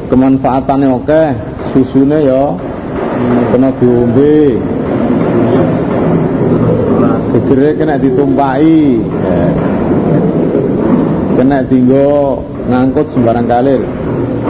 Kemanfaatane 0.10 0.88
oke, 0.90 1.24
susune 1.70 2.26
ya 2.26 2.58
kena 3.54 3.70
diombe, 3.78 4.58
Gegere 7.30 7.78
kena 7.78 7.96
ditumpai. 8.02 8.98
Kena 11.38 11.64
tinggo 11.70 12.42
ngangkut 12.68 13.16
sembarang 13.16 13.48
kalir 13.48 13.82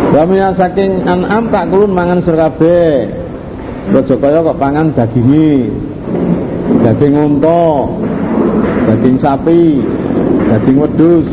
Wamiya 0.09 0.57
saking 0.57 1.05
an'am 1.05 1.53
tak 1.53 1.69
kulun 1.69 1.93
mangan 1.93 2.25
Rojo 2.25 3.18
kaya 3.91 4.45
kok 4.45 4.59
pangan 4.61 4.93
dagingi 4.93 5.69
Daging 6.69 7.13
unta 7.17 7.89
Daging 8.85 9.17
sapi 9.17 9.81
Daging 10.49 10.77
wedus 10.77 11.27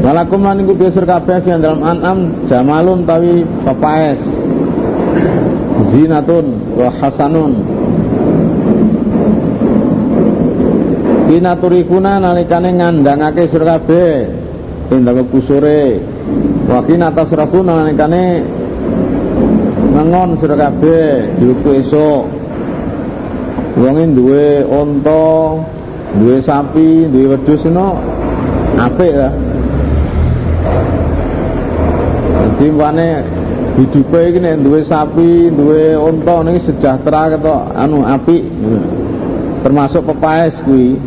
Walakum 0.00 0.40
lan 0.42 0.64
iku 0.64 0.72
biasa 0.74 1.04
kabeh 1.04 1.44
fi 1.44 1.52
dalam 1.60 1.84
an'am 1.84 2.48
jamalun 2.48 3.04
tawi 3.04 3.44
papaes 3.68 4.16
zinatun 5.92 6.46
wa 6.76 6.88
hasanun. 6.88 7.52
Kina 11.30 11.52
turikuna 11.60 12.18
nalikane 12.18 12.74
ngandangake 12.74 13.46
sira 13.52 13.78
kabeh. 13.78 14.26
Indang 14.90 15.22
kusure. 15.30 16.02
Wa 16.66 16.82
kina 16.82 17.14
tasrafuna 17.14 17.86
nalikane 17.86 18.42
ngengon 19.90 20.38
sira 20.38 20.54
kabeh 20.54 21.34
diuku 21.38 21.68
esuk. 21.82 22.22
Wonge 23.80 24.04
duwe 24.14 24.66
unta, 24.66 25.56
duwe 26.18 26.42
sapi, 26.42 27.06
duwe 27.06 27.26
wedhus 27.34 27.62
ngono 27.64 27.96
apik 28.76 29.14
lah. 29.14 29.32
Dadi 32.34 32.66
wane 32.74 33.08
hidupe 33.78 34.20
iki 34.28 34.38
nek 34.42 34.60
duwe 34.60 34.84
sapi, 34.84 35.48
duwe 35.54 35.96
unta 35.96 36.42
niki 36.44 36.66
sejahtera 36.66 37.30
ketok 37.36 37.62
anu 37.78 38.02
apik. 38.04 38.42
Termasuk 39.62 40.02
pepaes 40.08 40.54
kuwi. 40.66 40.98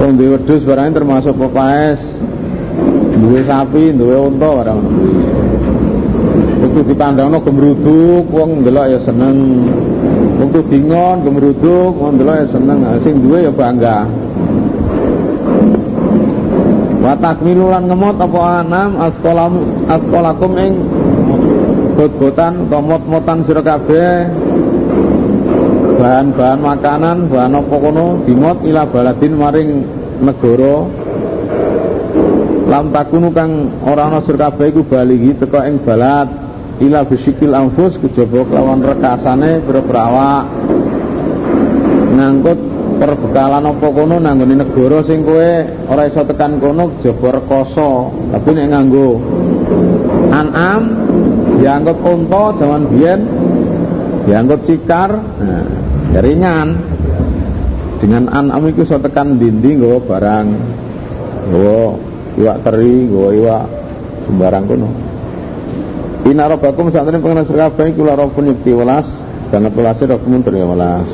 Wong 0.00 0.16
duwe 0.16 0.40
wedhus 0.40 0.64
barang 0.64 0.90
termasuk 0.96 1.36
pepaes. 1.36 2.00
Duwe 3.20 3.40
sapi, 3.46 3.92
duwe 3.94 4.16
unta 4.32 4.48
barang 4.48 4.80
kuwi. 4.80 5.31
Waktu 6.72 6.88
dipandangno 6.88 7.36
gemruduk, 7.44 8.32
wong 8.32 8.64
ndelok 8.64 8.96
ya 8.96 8.98
seneng. 9.04 9.68
Waktu 10.40 10.72
dingon 10.72 11.20
gemruduk, 11.20 11.92
wong 12.00 12.16
ndelok 12.16 12.32
ya 12.32 12.46
seneng. 12.48 12.80
Sing 13.04 13.20
duwe 13.20 13.44
ya 13.44 13.52
bangga. 13.52 14.08
Wa 17.04 17.12
takmilulan 17.20 17.92
ngemot 17.92 18.16
apa 18.16 18.64
anam 18.64 19.04
askolam 19.04 19.52
askolakum 19.84 20.52
ing 20.56 20.80
bot-botan 21.92 22.64
komot-motan 22.72 23.44
sira 23.44 23.60
bahan-bahan 26.00 26.56
makanan, 26.56 27.28
bahan 27.28 27.52
apa 27.52 27.74
kono 27.76 28.24
dimot 28.24 28.64
ila 28.64 28.88
baladin 28.88 29.36
maring 29.36 29.70
negara 30.24 30.88
lam 32.64 32.88
takunu 32.88 33.28
kang 33.36 33.68
ora 33.84 34.08
ana 34.08 34.24
sira 34.24 34.48
iku 34.48 34.80
baligi 34.88 35.36
teko 35.36 35.60
ing 35.68 35.84
balad 35.84 36.41
ila 36.80 37.04
bisikil 37.04 37.52
anfus 37.52 38.00
kejaba 38.00 38.48
kelawan 38.48 38.80
rekasane 38.80 39.60
berawak 39.66 40.48
ngangkut 42.12 42.58
perbekalan 43.02 43.66
apa 43.66 43.86
kono 43.90 44.16
nanggone 44.22 44.54
negara 44.54 45.02
sing 45.02 45.26
kowe 45.26 45.52
ora 45.90 46.06
iso 46.06 46.22
tekan 46.22 46.62
kono 46.62 47.02
jaba 47.02 47.42
rekoso. 47.42 48.14
Tapi 48.30 48.48
nek 48.54 48.66
nganggo 48.70 49.08
anam 50.30 50.82
diangkut 51.58 51.98
unta 51.98 52.44
zaman 52.62 52.82
biyen 52.86 53.20
diangkut 54.30 54.60
cikar 54.70 55.10
nah, 55.18 55.66
ya 56.14 56.20
ringan. 56.22 56.68
Dengan 57.98 58.30
anam 58.34 58.66
itu 58.66 58.82
iso 58.86 58.98
tekan 58.98 59.38
dinding 59.38 59.82
nggawa 59.82 59.98
barang 60.06 60.46
nggawa 61.50 61.82
iwak 62.38 62.56
teri 62.66 62.94
nggawa 63.06 63.28
iwak 63.34 63.64
sembarang 64.26 64.64
kono 64.66 65.11
Ina 66.22 66.46
robakum 66.46 66.88
saat 66.94 67.10
ini 67.10 67.18
pengenas 67.18 67.50
kabeh 67.50 67.98
kula 67.98 68.14
robun 68.14 68.54
yukti 68.54 68.70
welas 68.70 69.06
banget 69.50 69.74
welasnya 69.74 70.14
robakum 70.14 70.40
teri 70.46 70.62
welas 70.62 71.10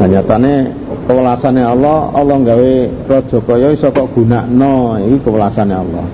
Nah 0.00 0.08
nyatane 0.08 0.72
kewelasane 1.04 1.60
Allah, 1.60 2.08
Allah 2.16 2.36
gawe 2.40 2.72
raja 3.04 3.38
kaya 3.44 3.68
iso 3.76 3.92
kok 3.92 4.16
gunakno, 4.16 4.96
iki 4.96 5.20
kewelasane 5.20 5.76
Allah. 5.76 6.06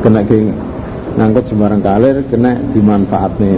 Kena 0.00 0.24
ki 0.24 0.38
ngangkut 1.20 1.44
sembarang 1.52 1.84
kalir 1.84 2.24
kena 2.32 2.56
dimanfaatne. 2.72 3.52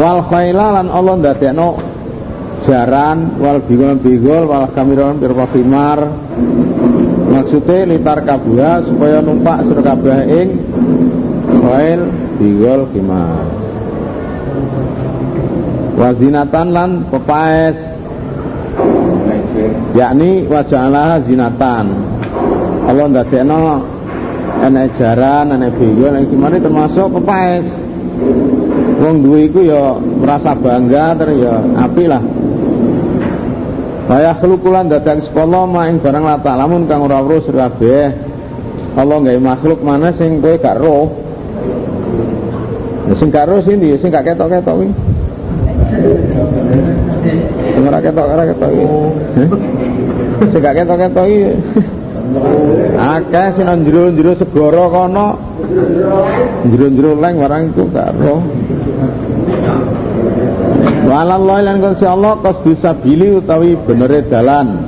Wal 0.00 0.24
khaila 0.24 0.80
lan 0.80 0.88
Allah 0.88 1.14
ndadekno 1.20 1.68
jaran 2.64 3.36
wal 3.44 3.60
bigol 3.60 4.00
bigol 4.00 4.48
wal 4.48 4.72
kamiron 4.72 5.20
khimar 5.20 6.00
maksudnya 7.26 7.88
litar 7.90 8.22
kabuha 8.22 8.86
supaya 8.86 9.18
numpak 9.22 9.66
sira 9.66 9.82
kabeh 9.82 10.20
ing 10.30 10.48
khail 11.62 12.00
bigol 12.38 12.86
khimar 12.94 13.66
wazinatan 15.96 16.66
lan 16.70 16.90
pepaes. 17.08 17.76
Yakni 19.96 20.44
wajahlah 20.44 21.24
zinatan. 21.24 21.86
Allah 22.86 23.06
ndadekno 23.08 23.60
enek 24.62 25.00
jaran 25.00 25.56
enek 25.56 25.74
bingung 25.80 26.12
enek 26.12 26.28
gimana 26.28 26.60
termasuk 26.60 27.08
pepaes. 27.18 27.66
Wong 28.96 29.24
duwe 29.24 29.48
iku 29.48 29.60
ya 29.64 29.96
merasa 29.96 30.56
bangga 30.56 31.16
ter 31.20 31.28
ya 31.36 31.60
api 31.84 32.04
lah 32.08 32.22
Kaya 34.06 34.38
khlukulan 34.38 34.86
dadak 34.86 35.26
sekolah 35.26 35.66
maing 35.66 35.98
barang 35.98 36.22
lata 36.22 36.54
lamun 36.54 36.86
kang 36.86 37.02
ora 37.02 37.18
weruh 37.18 37.42
kabeh 37.42 38.06
Allah 38.96 39.18
gawe 39.18 39.40
makhluk 39.42 39.82
mana 39.82 40.14
sing 40.14 40.38
kowe 40.38 40.54
gak 40.56 40.78
roh 40.78 41.10
sing 43.18 43.28
gak 43.34 43.50
roh 43.50 43.60
sing 43.66 43.82
sing 43.98 44.08
gak 44.14 44.24
ketok-ketok 44.24 44.74
kuwi 44.78 44.88
Sing 47.76 47.82
ora 47.84 47.98
ketok 48.00 48.26
ora 48.26 48.42
ketok 48.48 48.70
iki. 48.72 48.86
Sing 50.48 50.60
gak 50.62 50.74
ketok-ketok 50.80 51.26
iki. 51.28 51.50
Akeh 52.96 53.46
sing 53.58 53.66
njero-njero 53.68 54.32
segara 54.38 54.84
kono. 54.88 55.28
Njero-njero 56.70 57.10
leng 57.20 57.34
barang 57.42 57.62
iku 57.74 57.84
karo. 57.92 58.34
Walallah 61.06 61.58
lan 61.62 61.76
Gusti 61.78 62.02
Allah 62.02 62.34
qasdu 62.42 62.74
sabili 62.82 63.38
utawi 63.38 63.78
benere 63.86 64.26
dalan. 64.26 64.82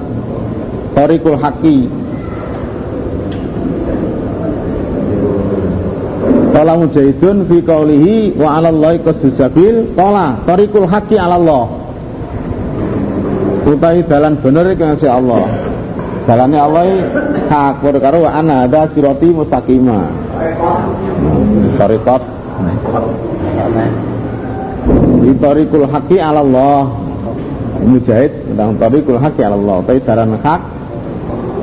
Tariqul 0.98 1.38
haqi. 1.38 1.78
Qala 6.50 6.74
mujahidun 6.74 7.46
fi 7.46 7.56
qawlihi 7.62 8.34
wa 8.34 8.58
'ala 8.58 8.74
Allahi 8.74 8.98
qasdus 9.06 9.38
sabil 9.38 9.94
qala 9.94 10.42
tariqul 10.42 10.90
haqqi 10.90 11.14
'ala 11.14 11.38
Allah 11.38 11.66
utawi 13.68 14.02
dalan 14.10 14.34
bener 14.42 14.74
sing 14.98 15.12
Allah. 15.12 15.46
Dalane 16.28 16.58
Allah 16.60 16.84
hak 17.48 17.80
karo 17.80 18.28
wa 18.28 18.30
ana 18.36 18.68
ada 18.68 18.84
sirati 18.92 19.32
mustaqima 19.32 20.12
tariqat 21.80 22.22
di 25.28 25.36
tariqul 25.36 25.84
haqqi 25.84 26.16
'ala 26.16 26.40
Allah. 26.40 26.88
Mujahid 27.84 28.32
tentang 28.48 28.80
tariqul 28.80 29.20
haqqi 29.20 29.44
'ala 29.44 29.60
Allah. 29.60 29.76
Utawi 29.84 30.00
dalan 30.00 30.40
hak 30.40 30.62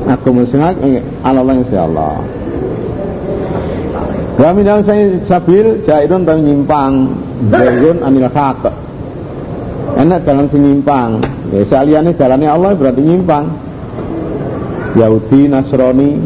aku 0.06 0.30
sing 0.54 0.62
hak 0.62 0.78
'ala 1.25 1.41
Allah 1.41 1.56
insyaallah. 1.65 2.13
Wa 4.38 4.49
min 4.54 4.67
saya 4.86 5.17
sabil 5.25 5.82
jairun 5.89 6.21
tang 6.30 6.45
nyimpang. 6.45 6.93
Zairun 7.49 8.06
anil 8.06 8.30
haq. 8.30 8.62
Enak 9.97 10.21
dalam 10.21 10.45
sing 10.54 10.62
nyimpang. 10.62 11.25
Ya 11.49 11.65
saliyane 11.65 12.13
dalane 12.13 12.45
Allah 12.45 12.78
berarti 12.78 13.01
nyimpang. 13.01 13.49
Yahudi, 14.95 15.51
Nasrani 15.51 16.23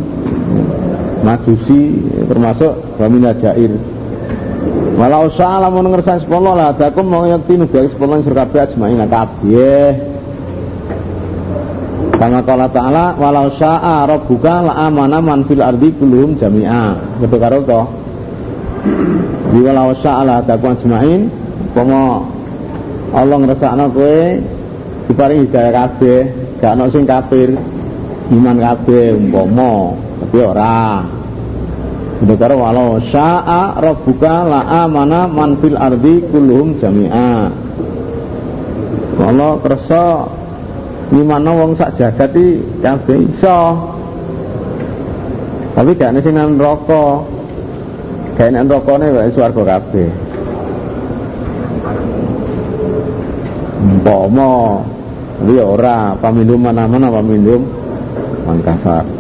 Majusi 1.20 2.00
termasuk 2.32 2.96
wa 2.96 3.08
min 3.12 3.28
jair 3.44 3.72
Walau 5.00 5.32
sa'ala 5.32 5.72
mun 5.72 5.96
ngersa 5.96 6.28
sepuluh 6.28 6.60
lah 6.60 6.76
dakum 6.76 7.08
mau 7.08 7.24
yakti 7.24 7.56
nubai 7.56 7.88
sepuluh 7.88 8.20
sir 8.20 8.36
kabeh 8.36 8.68
ajmain 8.68 9.00
kabeh 9.08 9.96
Kama 12.20 12.44
kala 12.44 12.68
ta'ala 12.68 13.16
walau 13.16 13.48
sya'a 13.56 14.04
rabbuka 14.04 14.60
la 14.60 14.92
amana 14.92 15.24
man 15.24 15.48
fil 15.48 15.64
ardi 15.64 15.96
kulluhum 15.96 16.36
jami'a. 16.36 17.16
Betul 17.24 17.40
karo 17.40 17.64
to. 17.64 17.82
Di 19.56 19.60
walau 19.64 19.96
sya'a 20.04 20.44
dakwaan 20.44 20.76
semain 20.84 21.32
Pomo 21.72 22.28
Allah 23.16 23.38
ngrasakno 23.40 23.86
kowe 23.96 24.20
diparingi 25.10 25.50
hidayah 25.50 25.72
kabeh, 25.74 26.20
gak 26.62 26.78
ono 26.78 26.86
sing 26.94 27.08
kafir, 27.10 27.56
iman 28.30 28.58
kabeh 28.58 29.18
umpama, 29.18 29.98
tapi 30.22 30.38
ora. 30.44 31.19
Karo 32.20 32.56
walau 32.60 33.00
sya'a 33.00 33.80
rabbuka 33.80 34.44
la 34.44 34.84
amana 34.84 35.28
man 35.28 35.56
fil 35.64 35.80
ardi 35.80 36.20
kulluhum 36.28 36.76
jami'a. 36.80 37.52
Allah 39.20 39.60
kersa 39.60 40.04
Gimana 41.10 41.50
wong 41.58 41.74
sak 41.74 41.98
jagat 41.98 42.38
iki 42.38 42.62
kabeh 42.86 43.18
iso. 43.18 43.60
Tapi 45.74 45.98
gak 45.98 46.22
sing 46.22 46.38
nang 46.38 46.54
neraka. 46.54 47.26
Gak 48.38 48.54
nang 48.54 48.70
nerakane 48.70 49.10
wae 49.10 49.34
swarga 49.34 49.64
kabeh. 49.66 50.10
Umpama 53.80 54.86
Tapi 55.42 55.64
ora 55.66 56.14
mana-mana 56.62 57.10
pamindum 57.10 57.66
man 58.46 58.62
kafar. 58.62 59.19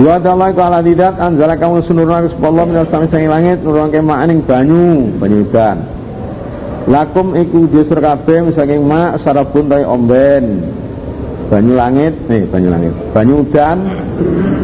Wa 0.00 0.16
ta'ala 0.16 0.56
kala 0.56 0.80
tidak 0.80 1.20
anjala 1.20 1.52
kamu 1.60 1.84
sunurna 1.84 2.24
Allah 2.24 2.64
minal 2.64 2.88
sami 2.88 3.12
sangi 3.12 3.28
langit 3.28 3.60
nurun 3.60 3.92
kema'aning 3.92 4.40
banyu 4.48 5.12
banyu 5.20 5.44
udan. 5.44 5.84
lakum 6.88 7.36
iku 7.36 7.68
disur 7.68 8.00
kabeh 8.00 8.50
saking 8.56 8.88
mak 8.88 9.20
sarabun 9.20 9.68
tai 9.68 9.84
omben. 9.84 10.64
Banyu 11.52 11.76
langit 11.76 12.16
nih 12.32 12.48
banyu 12.48 12.68
langit. 12.72 12.94
Banyu 13.12 13.44
udan 13.44 13.78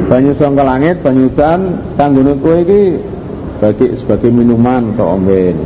banyu 0.08 0.32
sangka 0.40 0.64
langit 0.64 0.96
banyu 1.04 1.28
udan 1.28 1.76
kanggone 2.00 2.32
iki 2.64 2.82
bagi 3.60 3.86
sebagai 4.00 4.32
minuman 4.32 4.96
atau 4.96 5.12
omben. 5.12 5.56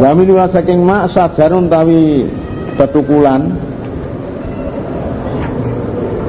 Wa 0.00 0.16
min 0.16 0.32
saking 0.32 0.80
mak 0.80 1.12
sajarun 1.12 1.68
tawi 1.68 2.24
tetukulan 2.80 3.52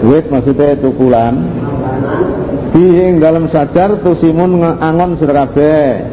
wit 0.06 0.26
maksudnya 0.30 0.78
tukulan. 0.78 1.36
Bihing 2.76 3.24
dalam 3.24 3.48
sajar 3.50 4.04
tusimun 4.04 4.60
angon 4.62 5.16
sira 5.16 5.48
kabeh 5.48 6.04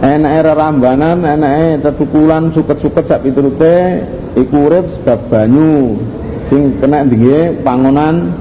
enake 0.00 0.38
rerambanan 0.40 1.20
enake 1.22 1.84
tetukulan 1.84 2.50
suket-suket 2.56 3.04
sak 3.04 3.20
piturute 3.22 4.02
iku 4.34 4.72
sebab 4.72 5.18
banyu. 5.28 6.00
Sing 6.48 6.80
kena 6.80 7.04
ndinge 7.04 7.60
pangonan 7.60 8.32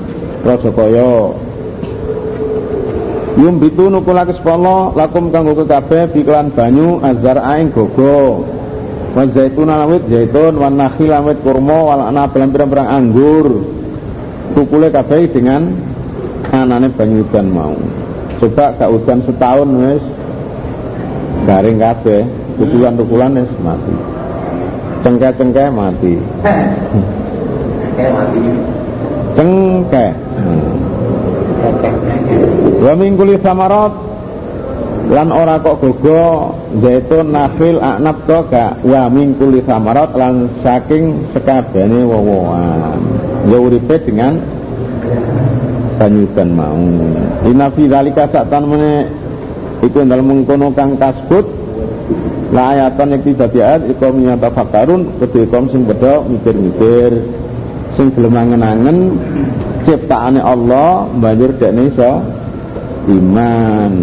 Rajakaya 0.48 1.36
Yum 3.38 3.62
bitu 3.62 3.86
nukulake 3.92 4.34
sepolo 4.34 4.98
lakum 4.98 5.30
kanggo 5.30 5.54
kabeh 5.62 6.10
biklan 6.10 6.50
banyu 6.58 6.98
azar 7.06 7.38
aing 7.38 7.70
gogo. 7.70 8.48
Wa 9.14 9.30
zaitun 9.30 9.70
alawit 9.70 10.10
zaitun 10.10 10.58
wa 10.58 10.74
nakhil 10.74 11.14
awit 11.14 11.38
kurma 11.46 11.78
wal 11.86 12.02
anablan 12.10 12.50
pirang-pirang 12.50 12.90
anggur 12.90 13.77
tukule 14.56 14.88
kabeh 14.94 15.28
dengan 15.32 15.74
anane 16.54 16.88
banyu 16.94 17.26
udan 17.28 17.48
mau. 17.52 17.76
Coba 18.38 18.78
gak 18.78 18.92
udan 18.94 19.20
setahun 19.26 19.70
wis 19.82 20.04
garing 21.50 21.82
kabeh 21.82 22.22
tukulan-tukulan 22.62 23.42
wis 23.42 23.52
mati. 23.60 23.96
Cengke-cengke 25.02 25.66
mati. 25.74 26.14
Cengke 29.38 30.08
Wa 32.78 32.94
min 32.94 33.18
kulli 33.18 33.42
samarat 33.42 33.94
lan 35.08 35.32
ora 35.32 35.56
kok 35.64 35.80
gogo 35.80 36.54
zaitun 36.84 37.32
nakhil 37.32 37.80
aknab 37.80 38.28
to 38.28 38.40
gak 38.52 38.84
wa 38.84 39.08
min 39.08 39.40
kulli 39.40 39.64
samarat 39.64 40.12
lan 40.14 40.52
saking 40.62 41.32
sekabehane 41.32 42.04
wowoan 42.04 43.00
ya 43.48 43.58
uripe 43.58 43.96
dengan 44.04 44.38
banyudan 45.98 46.50
mau 46.54 46.78
inna 47.48 47.68
fi 47.74 47.84
zalika 47.90 48.30
satan 48.30 48.64
mene 48.70 48.94
iku 49.82 50.04
dalem 50.04 50.26
mengkono 50.28 50.76
kang 50.76 51.00
kasbut 51.00 51.46
la 52.52 52.76
ayatan 52.76 53.20
iki 53.20 53.36
dadi 53.36 53.60
ayat 53.60 53.92
iku 53.92 54.12
nyata 54.16 54.50
fakarun 54.56 55.20
kedhe 55.20 55.48
kom 55.52 55.68
sing 55.68 55.84
padha 55.84 56.24
mikir-mikir. 56.24 57.12
Sing 57.98 58.14
gelem 58.14 58.38
angen-angen 58.38 58.98
ciptaane 59.84 60.38
Allah 60.38 61.10
banjur 61.18 61.58
dekne 61.58 61.90
iso 61.90 62.22
iman. 63.10 63.94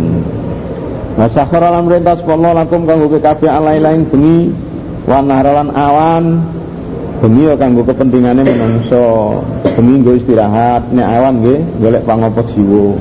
Wa 1.15 1.31
sakhara 1.31 1.71
lan 1.71 1.87
merintah 1.87 2.19
sepuluh 2.19 2.51
lakum 2.51 2.91
kanggo 2.91 3.07
kabeh 3.07 3.47
alai 3.47 3.79
lain 3.79 4.03
bengi 4.11 4.51
wa 5.07 5.23
nahralan 5.23 5.71
awan 5.71 6.25
bengi 7.25 7.49
ya 7.49 7.57
kanggo 7.57 7.89
kepentingane 7.89 8.45
menungso. 8.45 9.41
Bengi 9.65 10.05
nggo 10.05 10.13
istirahat 10.21 10.93
nek 10.93 11.09
awan 11.09 11.41
nggih 11.41 11.61
golek 11.81 12.05
pangopo 12.05 12.45
jiwa. 12.53 13.01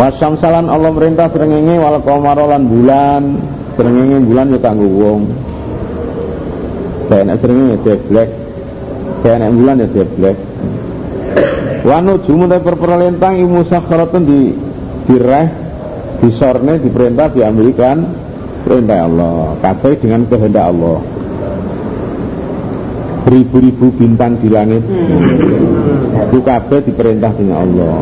Wasamsalan 0.00 0.72
Allah 0.72 0.90
merintah 0.96 1.28
srengenge 1.28 1.76
wal 1.76 2.00
qamara 2.00 2.48
lan 2.48 2.64
bulan. 2.64 3.22
Srengenge 3.76 4.24
bulan 4.24 4.56
ya 4.56 4.58
kanggo 4.64 4.88
wong. 4.88 5.20
Kayak 7.12 7.24
nek 7.28 7.36
srengenge 7.44 7.76
black 8.08 8.30
Kayak 9.24 9.36
nek 9.40 9.52
bulan 9.56 9.74
ya 9.80 9.86
black 9.88 10.38
Wanu 11.88 12.20
jumu 12.24 12.44
dari 12.44 12.60
perperlentang 12.60 13.40
ilmu 13.40 13.64
sakharatun 13.64 14.22
di 14.28 14.52
direh 15.08 15.46
disorne 16.20 16.80
diperintah 16.80 17.32
diambilkan 17.36 17.96
perintah 18.64 19.04
Allah. 19.04 19.56
Kabeh 19.60 19.92
dengan 20.00 20.24
kehendak 20.28 20.68
Allah 20.72 21.17
beribu-ribu 23.28 23.92
bintang 23.92 24.40
di 24.40 24.48
langit. 24.48 24.80
Itu 26.28 26.40
kabeh 26.40 26.80
diperintah 26.80 27.32
dengan 27.36 27.56
Allah. 27.60 27.92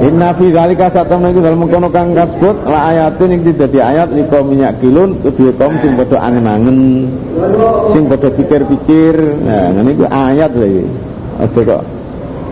Inna 0.00 0.32
fi 0.32 0.48
zalika 0.48 0.88
satam 0.88 1.28
itu 1.28 1.44
dalam 1.44 1.60
mengkono 1.60 1.92
kang 1.92 2.16
kasbut 2.16 2.64
la 2.64 2.88
ayatin 2.88 3.36
iki 3.36 3.52
dadi 3.52 3.78
ayat 3.84 4.08
liko 4.16 4.40
minyak 4.40 4.80
kilun 4.80 5.20
kedua 5.20 5.52
kaum 5.60 5.76
sing 5.84 5.92
padha 6.00 6.24
angen-angen 6.24 7.12
sing 7.92 8.02
padha 8.08 8.28
pikir-pikir. 8.32 9.14
Nah 9.44 9.76
ngene 9.76 9.90
iku 9.92 10.06
ayat 10.08 10.52
lagi 10.56 10.84
Oke 11.34 11.60
kok 11.66 11.82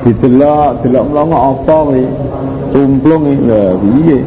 didelok 0.03 0.83
delok 0.83 1.05
mlongo 1.09 1.39
apa 1.39 1.77
kuwi 1.89 2.05
cumplung 2.75 3.23
iki. 3.31 3.45
Lha 3.49 3.63
piye? 3.81 4.19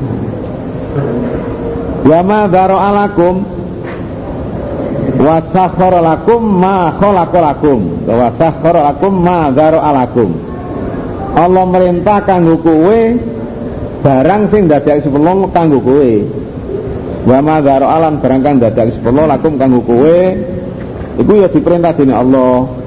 Wa 2.05 2.20
ma 2.22 2.39
daro 2.47 2.78
alakum 2.78 3.55
wa 5.26 5.41
lakum 6.05 6.41
ma 6.45 6.93
khalaqa 7.01 7.39
lakum. 7.41 8.05
Wa 8.05 8.30
lakum 8.61 9.13
ma 9.26 9.49
daro 9.49 9.82
alakum 9.82 10.30
Allah 11.36 11.63
merintah 11.67 12.23
kanggo 12.23 12.61
kowe 12.63 12.99
barang 14.05 14.41
sing 14.53 14.71
dadake 14.71 15.03
sepuluh 15.03 15.49
kanggo 15.51 15.84
kowe. 15.84 16.11
Wa 17.26 17.41
ma 17.41 17.59
daro 17.59 17.89
alan 17.89 18.21
barang 18.21 18.41
kang 18.45 18.55
dadake 18.61 19.01
sepuluh 19.01 19.26
lakum 19.26 19.57
kanggo 19.59 19.82
kowe 19.84 20.19
iku 21.19 21.32
ya 21.36 21.49
diperintah 21.51 21.91
dening 21.97 22.15
Allah. 22.15 22.86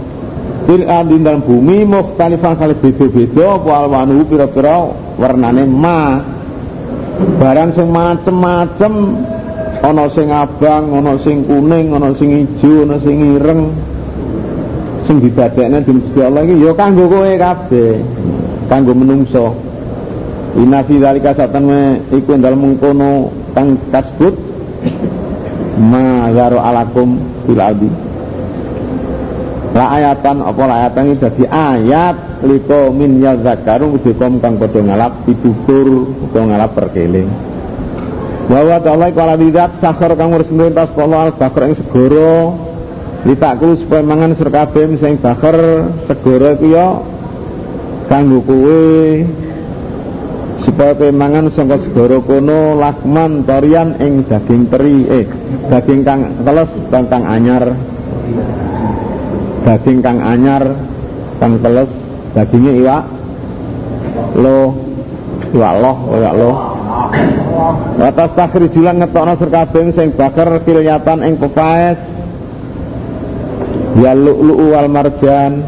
Fil 0.68 0.84
ardi 0.84 1.16
dalam 1.24 1.40
bumi 1.48 1.80
mukhtalifan 1.88 2.60
kali 2.60 2.76
beda-beda 2.76 3.56
apa 3.56 3.70
alwanu 3.72 4.24
pira-pira 4.28 4.84
warnane 5.16 5.64
ma. 5.64 6.20
Barang 7.40 7.72
sing 7.74 7.88
macem-macem 7.88 8.92
ana 9.82 10.04
sing 10.12 10.28
abang 10.32 10.90
ana 10.94 11.14
sing 11.22 11.46
kuning 11.46 11.94
ana 11.94 12.10
sing 12.16 12.46
ijo 12.46 12.84
ana 12.86 12.96
sing 13.02 13.16
ireng. 13.36 13.62
Sing 15.08 15.16
didadekne 15.24 15.80
dening 15.82 16.04
Gusti 16.04 16.20
Allah 16.20 16.42
iki 16.44 16.64
ya 16.64 16.72
kanggo 16.76 17.08
kowe 17.08 17.32
kabeh. 17.32 18.02
Kanggo 18.68 18.92
menungso. 18.92 19.56
Inna 20.58 20.84
fi 20.84 21.00
dzalika 21.00 21.32
satan 21.32 21.68
iku 22.12 22.36
dalem 22.36 22.76
mengkono 22.76 23.32
kang 23.56 23.78
kasbut. 23.88 24.34
Ma 25.78 26.28
zaro 26.34 26.58
alakum 26.58 27.16
fil 27.46 27.62
ardi. 27.62 27.90
La 29.76 29.94
ayatan 29.94 30.42
apa 30.42 30.62
la 30.64 30.74
ayatan 30.82 31.12
ini 31.12 31.20
jadi 31.20 31.44
ayat 31.46 32.16
liko 32.42 32.88
min 32.90 33.20
ya 33.20 33.36
zakaru 33.36 34.00
kom 34.16 34.40
kang 34.40 34.56
padha 34.56 34.80
ngalap 34.80 35.12
pitutur 35.28 36.08
utawa 36.24 36.44
ngalap 36.56 36.70
perkeling 36.72 37.47
bahwa 38.48 38.80
ta'ala 38.80 39.12
iku 39.12 39.20
ala 39.20 39.36
bidat 39.36 39.76
sakhar 39.78 40.16
kang 40.16 40.32
urus 40.32 40.48
tas 40.72 40.90
pola 40.96 41.28
al 41.28 41.32
bakar 41.36 41.68
ing 41.68 41.76
segoro 41.76 42.56
litakku 43.28 43.76
supaya 43.84 44.00
mangan 44.00 44.32
sur 44.32 44.48
kabeh 44.48 44.88
sing 44.96 45.20
bakar 45.20 45.56
segoro 46.08 46.56
iku 46.56 46.66
ya 46.72 46.86
kanggo 48.08 48.40
supaya 50.64 50.92
kowe 50.96 51.10
mangan 51.12 51.52
saka 51.54 51.76
segoro 51.86 52.24
kono 52.24 52.74
lakman 52.76 53.46
torian 53.46 53.94
ing 54.00 54.26
daging 54.26 54.66
teri 54.72 55.06
eh 55.06 55.26
daging 55.70 56.02
kang 56.02 56.20
teles 56.42 56.70
kang 56.90 57.24
anyar. 57.24 57.64
Daging 59.62 59.98
kang 60.00 60.18
anyar 60.24 60.64
kang 61.38 61.60
teles 61.60 61.90
dagingnya 62.32 62.72
iwak 62.80 63.04
lo 64.38 64.58
iwak 65.52 65.74
loh 65.78 65.96
iwak 66.16 66.34
lo 66.34 66.77
atas 67.98 68.52
julan 68.72 69.02
ngetokno 69.02 69.34
serkabing 69.36 69.92
sing 69.92 70.14
bakar 70.14 70.62
kilyatan 70.62 71.24
ing 71.26 71.34
pepaes. 71.36 71.98
Ya 73.98 74.14
lu'lu'u 74.14 74.76
wal 74.76 74.88
marjan. 74.88 75.66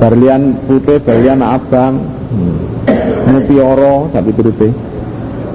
Berlian 0.00 0.58
putih 0.66 0.98
berlian 1.04 1.44
abang. 1.44 2.02
Mutiara 3.22 4.10
sapi 4.10 4.34
turute 4.34 4.68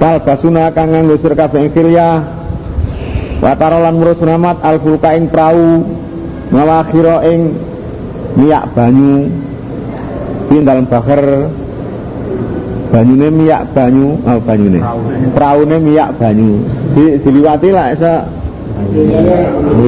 Pal 0.00 0.24
basuna 0.24 0.72
kang 0.72 0.94
nganggo 0.94 1.20
sir 1.20 1.36
kabeh 1.36 1.68
kirya 1.74 2.22
Watarolan 3.38 3.98
murus 3.98 4.18
namat 4.22 4.62
al 4.66 4.82
fulka 4.82 5.14
ing 5.14 5.30
prau. 5.30 5.84
Ngawakhira 6.48 7.16
ing 7.28 7.40
miyak 8.34 8.74
banyu. 8.74 9.30
Ing 10.48 10.62
dalam 10.64 10.88
bakar 10.88 11.52
banyune 12.88 13.28
miyak 13.32 13.62
banyu. 13.76 14.16
Oh 14.24 14.40
banyune. 14.42 14.80
Praune 15.36 15.76
miyak 15.80 16.16
banyu. 16.16 16.62
Di, 16.96 17.04
diliwati 17.22 17.68
lah 17.72 17.86
iso 17.94 18.14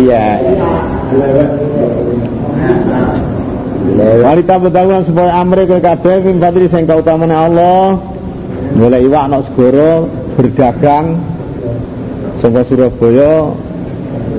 iya. 0.00 0.26
Wanita 4.00 4.54
bertahuan 4.60 5.02
supaya 5.04 5.40
amri 5.40 5.66
ke 5.66 5.82
kabeh 5.82 6.22
Fim 6.22 6.38
fatri 6.38 6.66
sing 6.68 6.84
kautamane 6.86 7.34
Allah. 7.34 7.98
Mulai 8.76 9.02
iwak 9.02 9.24
nak 9.28 9.50
segoro 9.50 10.06
Berdagang 10.38 11.18
saka 12.38 12.64
Surabaya 12.64 13.52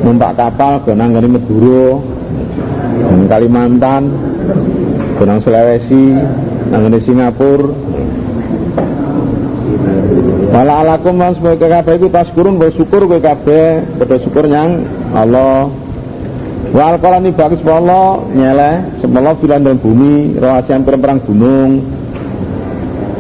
numpak 0.01 0.33
kapal 0.39 0.81
ke 0.81 0.95
nang 0.97 1.13
Madura 1.13 2.01
Kalimantan 3.29 4.09
Gunung 5.19 5.39
Sulawesi 5.45 6.17
nang 6.73 6.89
Singapura 7.03 7.90
Wala 10.51 10.83
alakum 10.83 11.15
lan 11.15 11.31
sebagai 11.39 11.71
kabeh 11.71 11.95
iku 11.95 12.07
taskurun 12.11 12.59
bersyukur 12.59 13.07
kowe 13.07 13.23
kabeh 13.23 13.87
syukur 14.19 14.51
nyang 14.51 14.83
Allah. 15.15 15.71
Wa 16.75 16.91
alqalani 16.91 17.31
bagus 17.31 17.63
Allah 17.63 18.19
nyele 18.35 18.99
semala 18.99 19.31
filan 19.39 19.63
dan 19.63 19.79
bumi 19.79 20.35
rahasian 20.35 20.83
perang 20.83 21.23
gunung. 21.23 21.87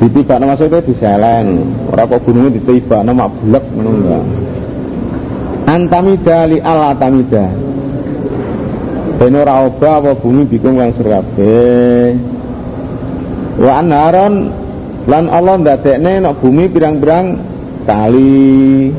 Ditibakno 0.03 0.49
maksudnya 0.49 0.83
diselen 0.83 1.77
ora 1.87 2.09
kok 2.09 2.25
gunungnya 2.25 2.57
ditibakno 2.57 3.13
bulek 3.13 3.63
ngono 3.69 3.89
enggak 4.01 4.23
Antamida 5.69 6.49
li 6.49 6.57
ala 6.57 6.97
tamida 6.97 7.45
Ben 9.21 9.37
ora 9.37 9.69
apa 9.69 10.17
bumi 10.17 10.49
bikung 10.49 10.81
lan 10.81 10.97
kabeh. 10.97 12.17
Wa 13.61 13.71
anharon 13.77 14.33
lan 15.09 15.25
Allah 15.33 15.55
ndadekne 15.57 16.21
nek 16.21 16.37
bumi 16.41 16.69
pirang-pirang 16.69 17.41
kali 17.89 18.93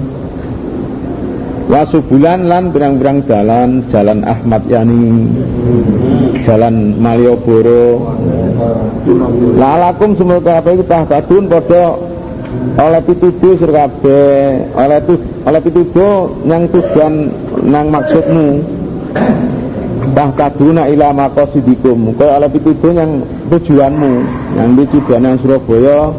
wasubulan 1.70 2.50
lan 2.50 2.74
pirang-pirang 2.74 3.22
jalan 3.30 3.86
jalan 3.88 4.26
Ahmad 4.26 4.62
Yani 4.66 5.30
jalan 6.42 6.98
Malioboro. 6.98 8.18
Lalakum 9.54 10.18
semoga 10.18 10.58
apa 10.58 10.74
itu 10.74 10.84
kadun 10.86 11.46
padha 11.46 11.84
oleh 12.76 13.00
pituduh 13.06 13.54
sir 13.56 13.70
oleh 14.74 14.98
tu 15.06 15.14
oleh 15.46 15.60
pituduh 15.62 16.34
yang 16.44 16.66
tujuan 16.70 17.30
nang 17.62 17.86
maksudmu. 17.94 18.48
Kaduna 20.12 20.92
ila 20.92 21.08
maqasidikum 21.14 22.12
kaya 22.20 22.36
oleh 22.36 22.50
pituduh 22.52 22.92
yang 22.92 23.24
tujuanmu 23.48 24.41
yang 24.52 24.76
di 24.76 24.84
yang 25.08 25.36
Surabaya 25.40 26.12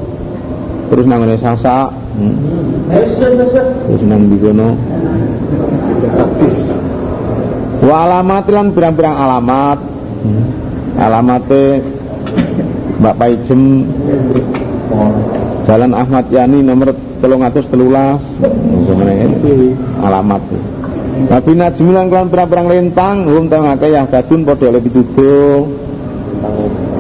terus 0.90 1.06
ngene 1.06 1.38
Sasak 1.42 1.90
hmm. 2.18 2.36
terus 3.90 4.04
nang 4.06 4.30
di 4.30 4.38
kono. 4.38 4.70
Wa 7.84 7.96
alamat 8.08 8.46
lan 8.48 8.68
pirang-pirang 8.72 9.16
alamat. 9.18 9.80
Hmm. 10.24 10.44
alamate 10.94 11.84
Mbak 13.02 13.16
Paijem. 13.18 13.62
Jalan 15.64 15.92
Ahmad 15.96 16.28
Yani 16.30 16.62
nomor 16.62 16.96
telung 17.20 17.44
atus 17.44 17.66
telulas. 17.68 18.22
Alamat 20.04 20.44
tapi 21.14 21.52
najmilan 21.54 22.10
kelan 22.10 22.28
perang-perang 22.34 22.68
lintang 22.70 23.16
hum 23.30 23.46
tengah 23.46 23.78
ya 23.86 24.04
gadun 24.10 24.42
podo 24.44 24.68
lebih 24.74 24.92
pituduh 24.92 25.70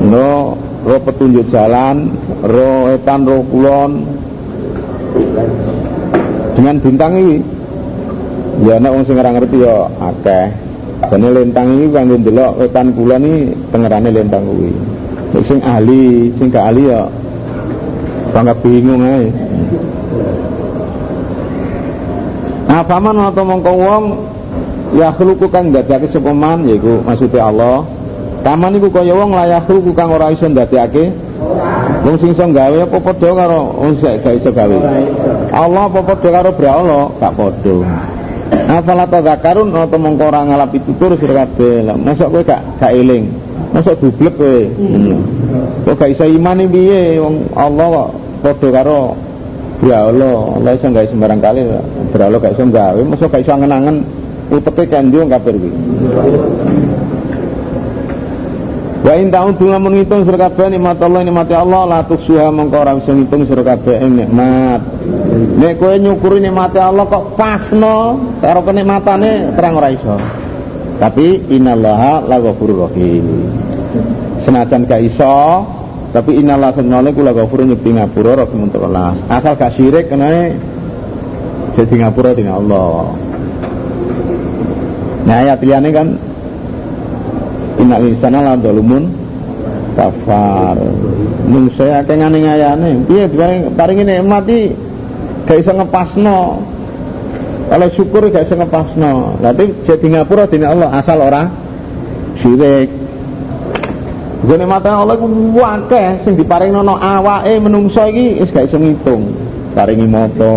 no 0.06 0.54
ro 0.84 1.00
petunjuk 1.00 1.48
jalan 1.48 2.12
ro 2.44 2.92
etan 2.92 3.24
ro 3.24 3.44
kulon. 3.48 3.92
Dengan 6.54 6.76
bintang 6.84 7.14
ini 7.18 7.38
ya 8.68 8.78
nek 8.78 8.92
wong 8.94 9.04
sing 9.08 9.16
ora 9.18 9.32
ngerti 9.32 9.58
ya 9.64 9.88
akeh. 9.90 10.48
Jane 11.04 11.28
lintang 11.36 11.68
ini 11.76 11.86
kanggo 11.92 12.16
ndelok 12.20 12.52
etan 12.64 12.96
kulon 12.96 13.24
ini 13.24 13.52
tengerane 13.72 14.10
lintang 14.12 14.44
kuwi. 14.44 14.72
Sing 15.44 15.60
ahli 15.66 16.30
sing 16.38 16.48
gak 16.54 16.72
ahli 16.72 16.92
ya 16.92 17.10
bangga 18.32 18.54
bingung 18.62 19.02
ae. 19.02 19.28
Afaman 22.74 23.18
atau 23.22 23.44
mongko 23.46 23.72
wong 23.78 24.04
ya 24.98 25.14
khluqu 25.14 25.46
kang 25.50 25.74
dadake 25.74 26.10
sapa 26.10 26.34
man 26.34 26.66
yaiku 26.66 27.02
maksudnya 27.06 27.50
Allah 27.50 27.86
Kaman 28.44 28.76
iku 28.76 28.92
kaya 28.92 29.16
wong 29.16 29.32
layakru 29.32 29.80
kang 29.96 30.12
ora 30.12 30.28
iso 30.36 30.52
ndadekake. 30.52 31.16
Wong 32.04 32.16
sing 32.20 32.36
iso 32.36 32.44
gawe 32.52 32.78
apa 32.84 32.98
padha 33.00 33.30
karo 33.32 33.60
wong 33.80 33.96
sing 34.04 34.20
gak 34.20 34.36
iso 34.36 34.52
gawe. 34.52 34.76
Allah 35.56 35.84
apa 35.88 36.00
padha 36.04 36.30
karo 36.30 36.52
Allah, 36.52 37.04
gak 37.24 37.34
padha. 37.40 37.76
Afala 38.68 39.08
tadzakarun 39.08 39.72
atau 39.72 39.96
mongko 39.96 40.24
ora 40.28 40.44
ngalapi 40.44 40.84
tutur 40.84 41.16
sira 41.16 41.48
kabeh. 41.48 41.88
Mosok 41.96 42.28
kowe 42.36 42.44
gak 42.44 42.62
gak 42.84 42.92
eling. 42.92 43.32
Mosok 43.72 43.96
bublek 44.04 44.36
kowe. 44.36 44.60
Kok 45.88 45.96
gak 45.96 46.12
iso 46.12 46.28
iman 46.28 46.68
piye 46.68 47.24
wong 47.24 47.48
Allah 47.56 48.12
kok 48.44 48.60
padha 48.60 48.68
karo 48.84 49.16
Allah. 49.88 50.60
Allah 50.60 50.72
iso 50.76 50.92
gawe 50.92 51.08
sembarang 51.08 51.40
kali. 51.40 51.64
Allah 52.12 52.40
gak 52.44 52.60
iso 52.60 52.68
gawe, 52.68 53.02
mosok 53.08 53.32
gak 53.32 53.42
iso 53.48 53.56
angen-angen 53.56 54.04
uteke 54.52 54.84
kandung 54.92 55.32
kafir 55.32 55.56
iki. 55.56 55.72
Wa 59.04 59.20
in 59.20 59.28
ta'udu 59.36 59.68
lamun 59.68 60.00
ngitung 60.00 60.24
sira 60.24 60.48
kabeh 60.48 60.72
nikmat 60.72 60.96
Allah 61.04 61.28
nikmat 61.28 61.52
Allah 61.52 61.84
la 61.84 62.00
tuksuha 62.08 62.48
mengko 62.56 62.80
ora 62.80 62.96
bisa 62.96 63.12
ngitung 63.12 63.44
sira 63.44 63.60
kabeh 63.60 64.00
nikmat. 64.00 64.80
Nek 65.60 65.76
kowe 65.76 65.92
nyukuri 66.00 66.40
nikmat 66.40 66.72
Allah 66.80 67.04
kok 67.12 67.36
pasno 67.36 68.16
karo 68.40 68.64
kenikmatane 68.64 69.60
terang 69.60 69.76
ora 69.76 69.92
iso. 69.92 70.16
Tapi 71.04 71.52
innallaha 71.52 72.24
la 72.24 72.40
ghafurur 72.40 72.88
rahim. 72.88 73.44
Senajan 74.48 74.88
gak 74.88 75.04
iso, 75.04 75.36
tapi 76.16 76.40
innallaha 76.40 76.80
senole 76.80 77.12
kula 77.12 77.36
ghafurun 77.36 77.76
nyupi 77.76 77.92
ngapura 77.92 78.40
rahim 78.40 78.72
untuk 78.72 78.88
Allah. 78.88 79.20
Asal 79.28 79.60
gak 79.60 79.76
syirik 79.76 80.08
kenae 80.08 80.56
jadi 81.76 82.08
ngapura 82.08 82.32
dengan 82.32 82.64
Allah. 82.64 83.12
Nah 85.28 85.36
ayat 85.44 85.60
liyane 85.60 85.90
kan 85.92 86.08
Inna 87.82 87.98
insana 88.02 88.40
la 88.42 88.54
dolumun 88.58 89.10
kafar. 89.98 90.78
Mung 91.48 91.70
saya 91.78 92.02
akeh 92.02 92.16
ngane 92.18 92.38
ngayane. 92.42 92.90
Piye 93.06 93.30
paringi 93.74 94.04
nikmat 94.06 94.46
iki 94.50 94.62
gak 95.46 95.58
iso 95.62 95.72
ngepasno. 95.74 96.40
Kalau 97.70 97.88
syukur 97.94 98.30
gak 98.30 98.46
iso 98.46 98.56
ngepasno. 98.58 99.42
Tapi 99.42 99.86
jadi 99.86 100.06
ngapura 100.06 100.50
dene 100.50 100.66
Allah 100.70 100.90
asal 100.98 101.18
ora 101.22 101.50
syirik. 102.42 102.90
Gene 104.44 104.66
mata 104.68 104.92
Allah 104.92 105.16
ku 105.16 105.30
akeh 105.62 106.28
sing 106.28 106.36
diparingno 106.36 106.84
awake 106.84 107.54
menungso 107.64 108.04
iki 108.06 108.44
wis 108.44 108.52
gak 108.52 108.70
iso 108.70 108.78
ngitung. 108.78 109.34
Paringi 109.74 110.08
mata. 110.10 110.56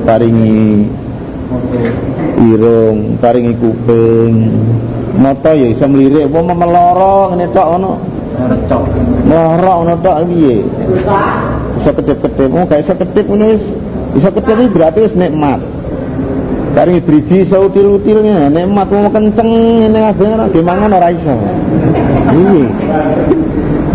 Paringi 0.00 0.88
irung, 2.40 3.20
paringi 3.20 3.52
kuping, 3.58 4.34
mata 5.16 5.50
ya 5.54 5.66
iso 5.70 5.86
mlirik. 5.88 6.30
Apa 6.30 6.54
meloro 6.54 7.34
ngene 7.34 7.46
tok 7.54 7.66
ngono. 7.74 7.92
Meloro 9.26 9.72
ngono 9.82 9.94
tok 10.04 10.16
piye? 10.28 10.56
Iso 11.80 11.90
kedip-kedip 11.96 12.50
oh 12.52 12.64
gak 12.66 12.80
iso 12.84 12.94
kedip 12.94 13.26
ngono 13.26 13.44
wis. 13.56 13.64
Iso 14.18 14.28
kedip 14.30 14.70
berarti 14.70 14.98
wis 15.06 15.14
nikmat. 15.18 15.60
Cari 16.70 17.02
driji 17.02 17.46
iso 17.48 17.66
util-utilnya. 17.66 18.46
Nikmat 18.52 18.86
mau 18.94 19.10
kenceng 19.10 19.50
ngene 19.50 19.98
kabeh 20.10 20.26
ora 20.30 20.46
dimangan 20.50 20.90
ora 20.94 21.08
iso. 21.10 21.34
Iki 22.30 22.62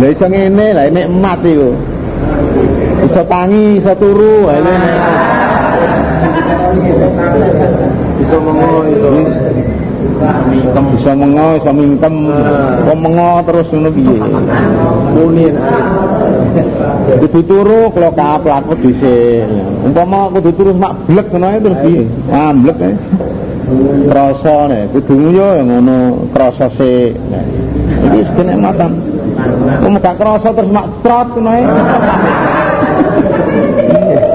lha 0.03 0.07
iso 0.11 0.25
ngene 0.27 0.65
lah 0.75 0.85
nikmat 0.91 1.39
iku. 1.45 1.71
Iso 3.05 3.21
tangi 3.29 3.79
iso 3.79 3.93
turu 3.95 4.49
ini 4.49 4.75
iso 8.25 8.37
mengo 8.41 8.81
itu 8.89 9.13
mingkem. 10.49 10.85
Bisa 10.95 11.11
mengo 11.13 11.47
bisa 11.59 11.71
mingkem. 11.71 12.15
Kok 12.85 12.97
mengo 12.97 13.29
terus 13.45 13.67
ngono 13.71 13.89
piye? 13.91 14.17
Muni. 15.15 15.45
Kudu 17.05 17.39
turu 17.45 17.81
kalau 17.93 18.11
kaplak 18.15 18.65
dhisik 18.81 19.45
umpama 19.85 20.31
kudu 20.33 20.49
turu 20.55 20.71
mak 20.73 20.93
blek 21.05 21.27
ngono 21.29 21.47
terus 21.61 21.79
piye? 21.83 22.03
Amblek 22.31 22.77
ah, 22.81 22.93
krasa 24.09 24.57
nek 24.71 24.83
kudu 24.93 25.15
yo 25.35 25.49
ngono 25.63 25.97
krasa 26.33 26.67
sik. 26.75 27.13
Iki 28.05 28.21
kenikmatan. 28.37 28.91
Kamu 29.83 29.99
gak 29.99 30.15
kerasa 30.15 30.55
terus 30.55 30.71
mak 30.71 30.87
trot 31.03 31.27
ngono 31.35 31.51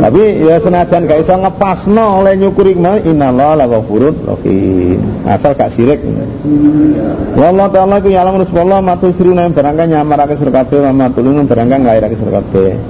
Tapi 0.00 0.40
ya 0.40 0.56
senajan 0.64 1.04
gak 1.04 1.20
iso 1.28 1.36
ngepasno 1.36 2.24
oleh 2.24 2.32
nyukuri 2.40 2.72
ke 2.72 2.80
mana 2.80 3.04
innallaha 3.04 3.60
la 3.60 3.66
ghafurur 3.68 4.16
rahim. 4.16 4.96
Asal 5.28 5.52
gak 5.52 5.76
sirik. 5.76 6.00
Wallah 7.36 7.68
taala 7.68 8.00
ku 8.00 8.08
yalam 8.08 8.40
rasulullah 8.40 8.80
matu 8.80 9.12
siruna 9.12 9.44
barangkan 9.52 9.92
nyamarake 9.92 10.40
sira 10.40 10.64
kabeh 10.64 10.80
wa 10.88 10.92
matulun 10.96 11.44
barangkan 11.44 11.84
nglairake 11.84 12.16
sira 12.16 12.40
kabeh. 12.40 12.80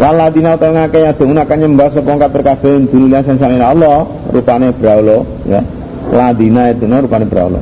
Waladina 0.00 0.56
utawa 0.56 0.72
ngake 0.88 0.98
ya 1.04 1.12
akan 1.14 1.56
nyembah 1.60 1.88
sapa 1.92 2.12
kabeh 2.16 2.42
kabeh 2.42 2.72
dunia 2.88 3.20
sensane 3.20 3.60
Allah 3.60 4.08
rupane 4.32 4.72
braula 4.72 5.20
ya. 5.44 5.60
Ladina 6.16 6.72
itu 6.72 6.88
no 6.88 7.04
rupane 7.04 7.28
braula. 7.28 7.60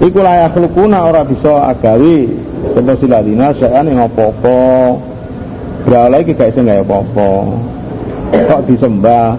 Iku 0.00 0.22
layak 0.22 0.54
lukuna 0.54 1.02
ora 1.02 1.26
bisa 1.26 1.66
agawi 1.66 2.30
sapa 2.78 2.94
siladina 2.94 3.52
sayan 3.58 3.90
ing 3.90 3.98
apa-apa 3.98 4.58
Brahala 5.80 6.20
iki 6.20 6.36
gak 6.36 6.52
iso 6.52 6.60
gawe 6.60 6.84
apa-apa. 6.84 7.30
Kok 8.30 8.62
disembah. 8.70 9.36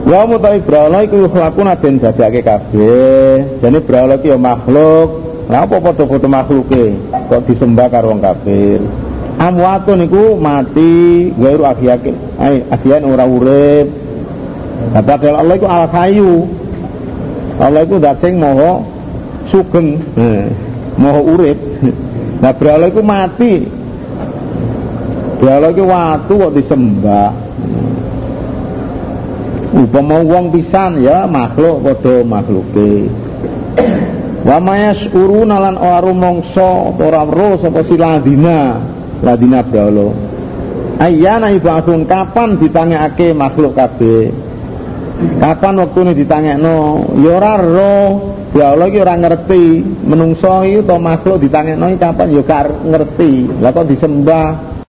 Wa 0.00 0.24
mutawi 0.24 0.64
brahala 0.64 1.04
iku 1.04 1.28
lakuna 1.30 1.76
den 1.76 2.00
dadake 2.00 2.40
kabeh. 2.40 3.60
Dene 3.60 3.78
brahala 3.84 4.18
iki 4.18 4.32
ya 4.32 4.38
makhluk. 4.40 5.08
Lah 5.50 5.66
apa 5.66 5.82
padha-padha 5.82 6.30
makhluke 6.30 6.94
kok 7.10 7.42
disembah 7.50 7.90
karo 7.90 8.14
wong 8.14 8.22
kafir. 8.22 8.78
Amwatun 9.40 10.06
niku 10.06 10.38
mati, 10.38 11.34
gairu 11.34 11.66
akhiyakin. 11.66 12.14
Ai 12.38 12.62
akhiyan 12.70 13.02
ora 13.02 13.26
urip. 13.26 13.90
Nah, 14.94 15.02
padahal 15.02 15.42
Allah 15.42 15.54
iku 15.58 15.66
al 15.66 15.86
kayu. 15.90 16.46
Allah 17.58 17.82
iku 17.82 17.98
zat 17.98 18.22
sing 18.22 18.38
sugeng, 19.50 20.00
urip. 21.02 21.58
Nah, 22.38 22.52
berhala 22.54 22.88
iku 22.88 23.02
mati. 23.02 23.66
Berhala 25.42 25.74
iku 25.74 25.82
watu 25.82 26.32
kok 26.46 26.54
disembah. 26.54 27.34
Upama 29.70 30.18
wong 30.26 30.50
pisan 30.50 30.98
ya 30.98 31.30
makhluk 31.30 31.86
padha 31.86 32.26
makhluke. 32.26 33.06
Wa 34.42 34.58
mayas 34.58 34.98
uruna 35.14 35.62
lan 35.62 35.78
ora 35.78 36.02
rumangsa 36.02 36.90
ora 36.98 37.22
ro 37.22 37.60
sapa 37.62 37.86
si 37.86 37.94
ladina, 37.94 38.82
berhala. 39.22 40.10
Ayyana 40.98 41.54
ibasun 41.54 42.02
kapan 42.04 42.58
ditangekake 42.58 43.30
makhluk 43.30 43.78
kabeh. 43.78 44.34
Kapan 45.38 45.74
waktune 45.86 46.12
ditangekno 46.16 47.06
ya 47.20 47.30
ora 47.38 47.54
ro 47.60 47.96
Ya 48.50 48.74
Allah 48.74 48.90
iki 48.90 48.98
ora 48.98 49.14
ngerti 49.14 49.62
menungso 50.02 50.66
iki 50.66 50.82
to 50.82 50.98
makhluk 50.98 51.38
ditangekno 51.38 51.86
kapan 52.02 52.34
ya 52.34 52.66
ngerti. 52.66 53.62
Lah 53.62 53.70
kok 53.70 53.86
disembah 53.86 54.69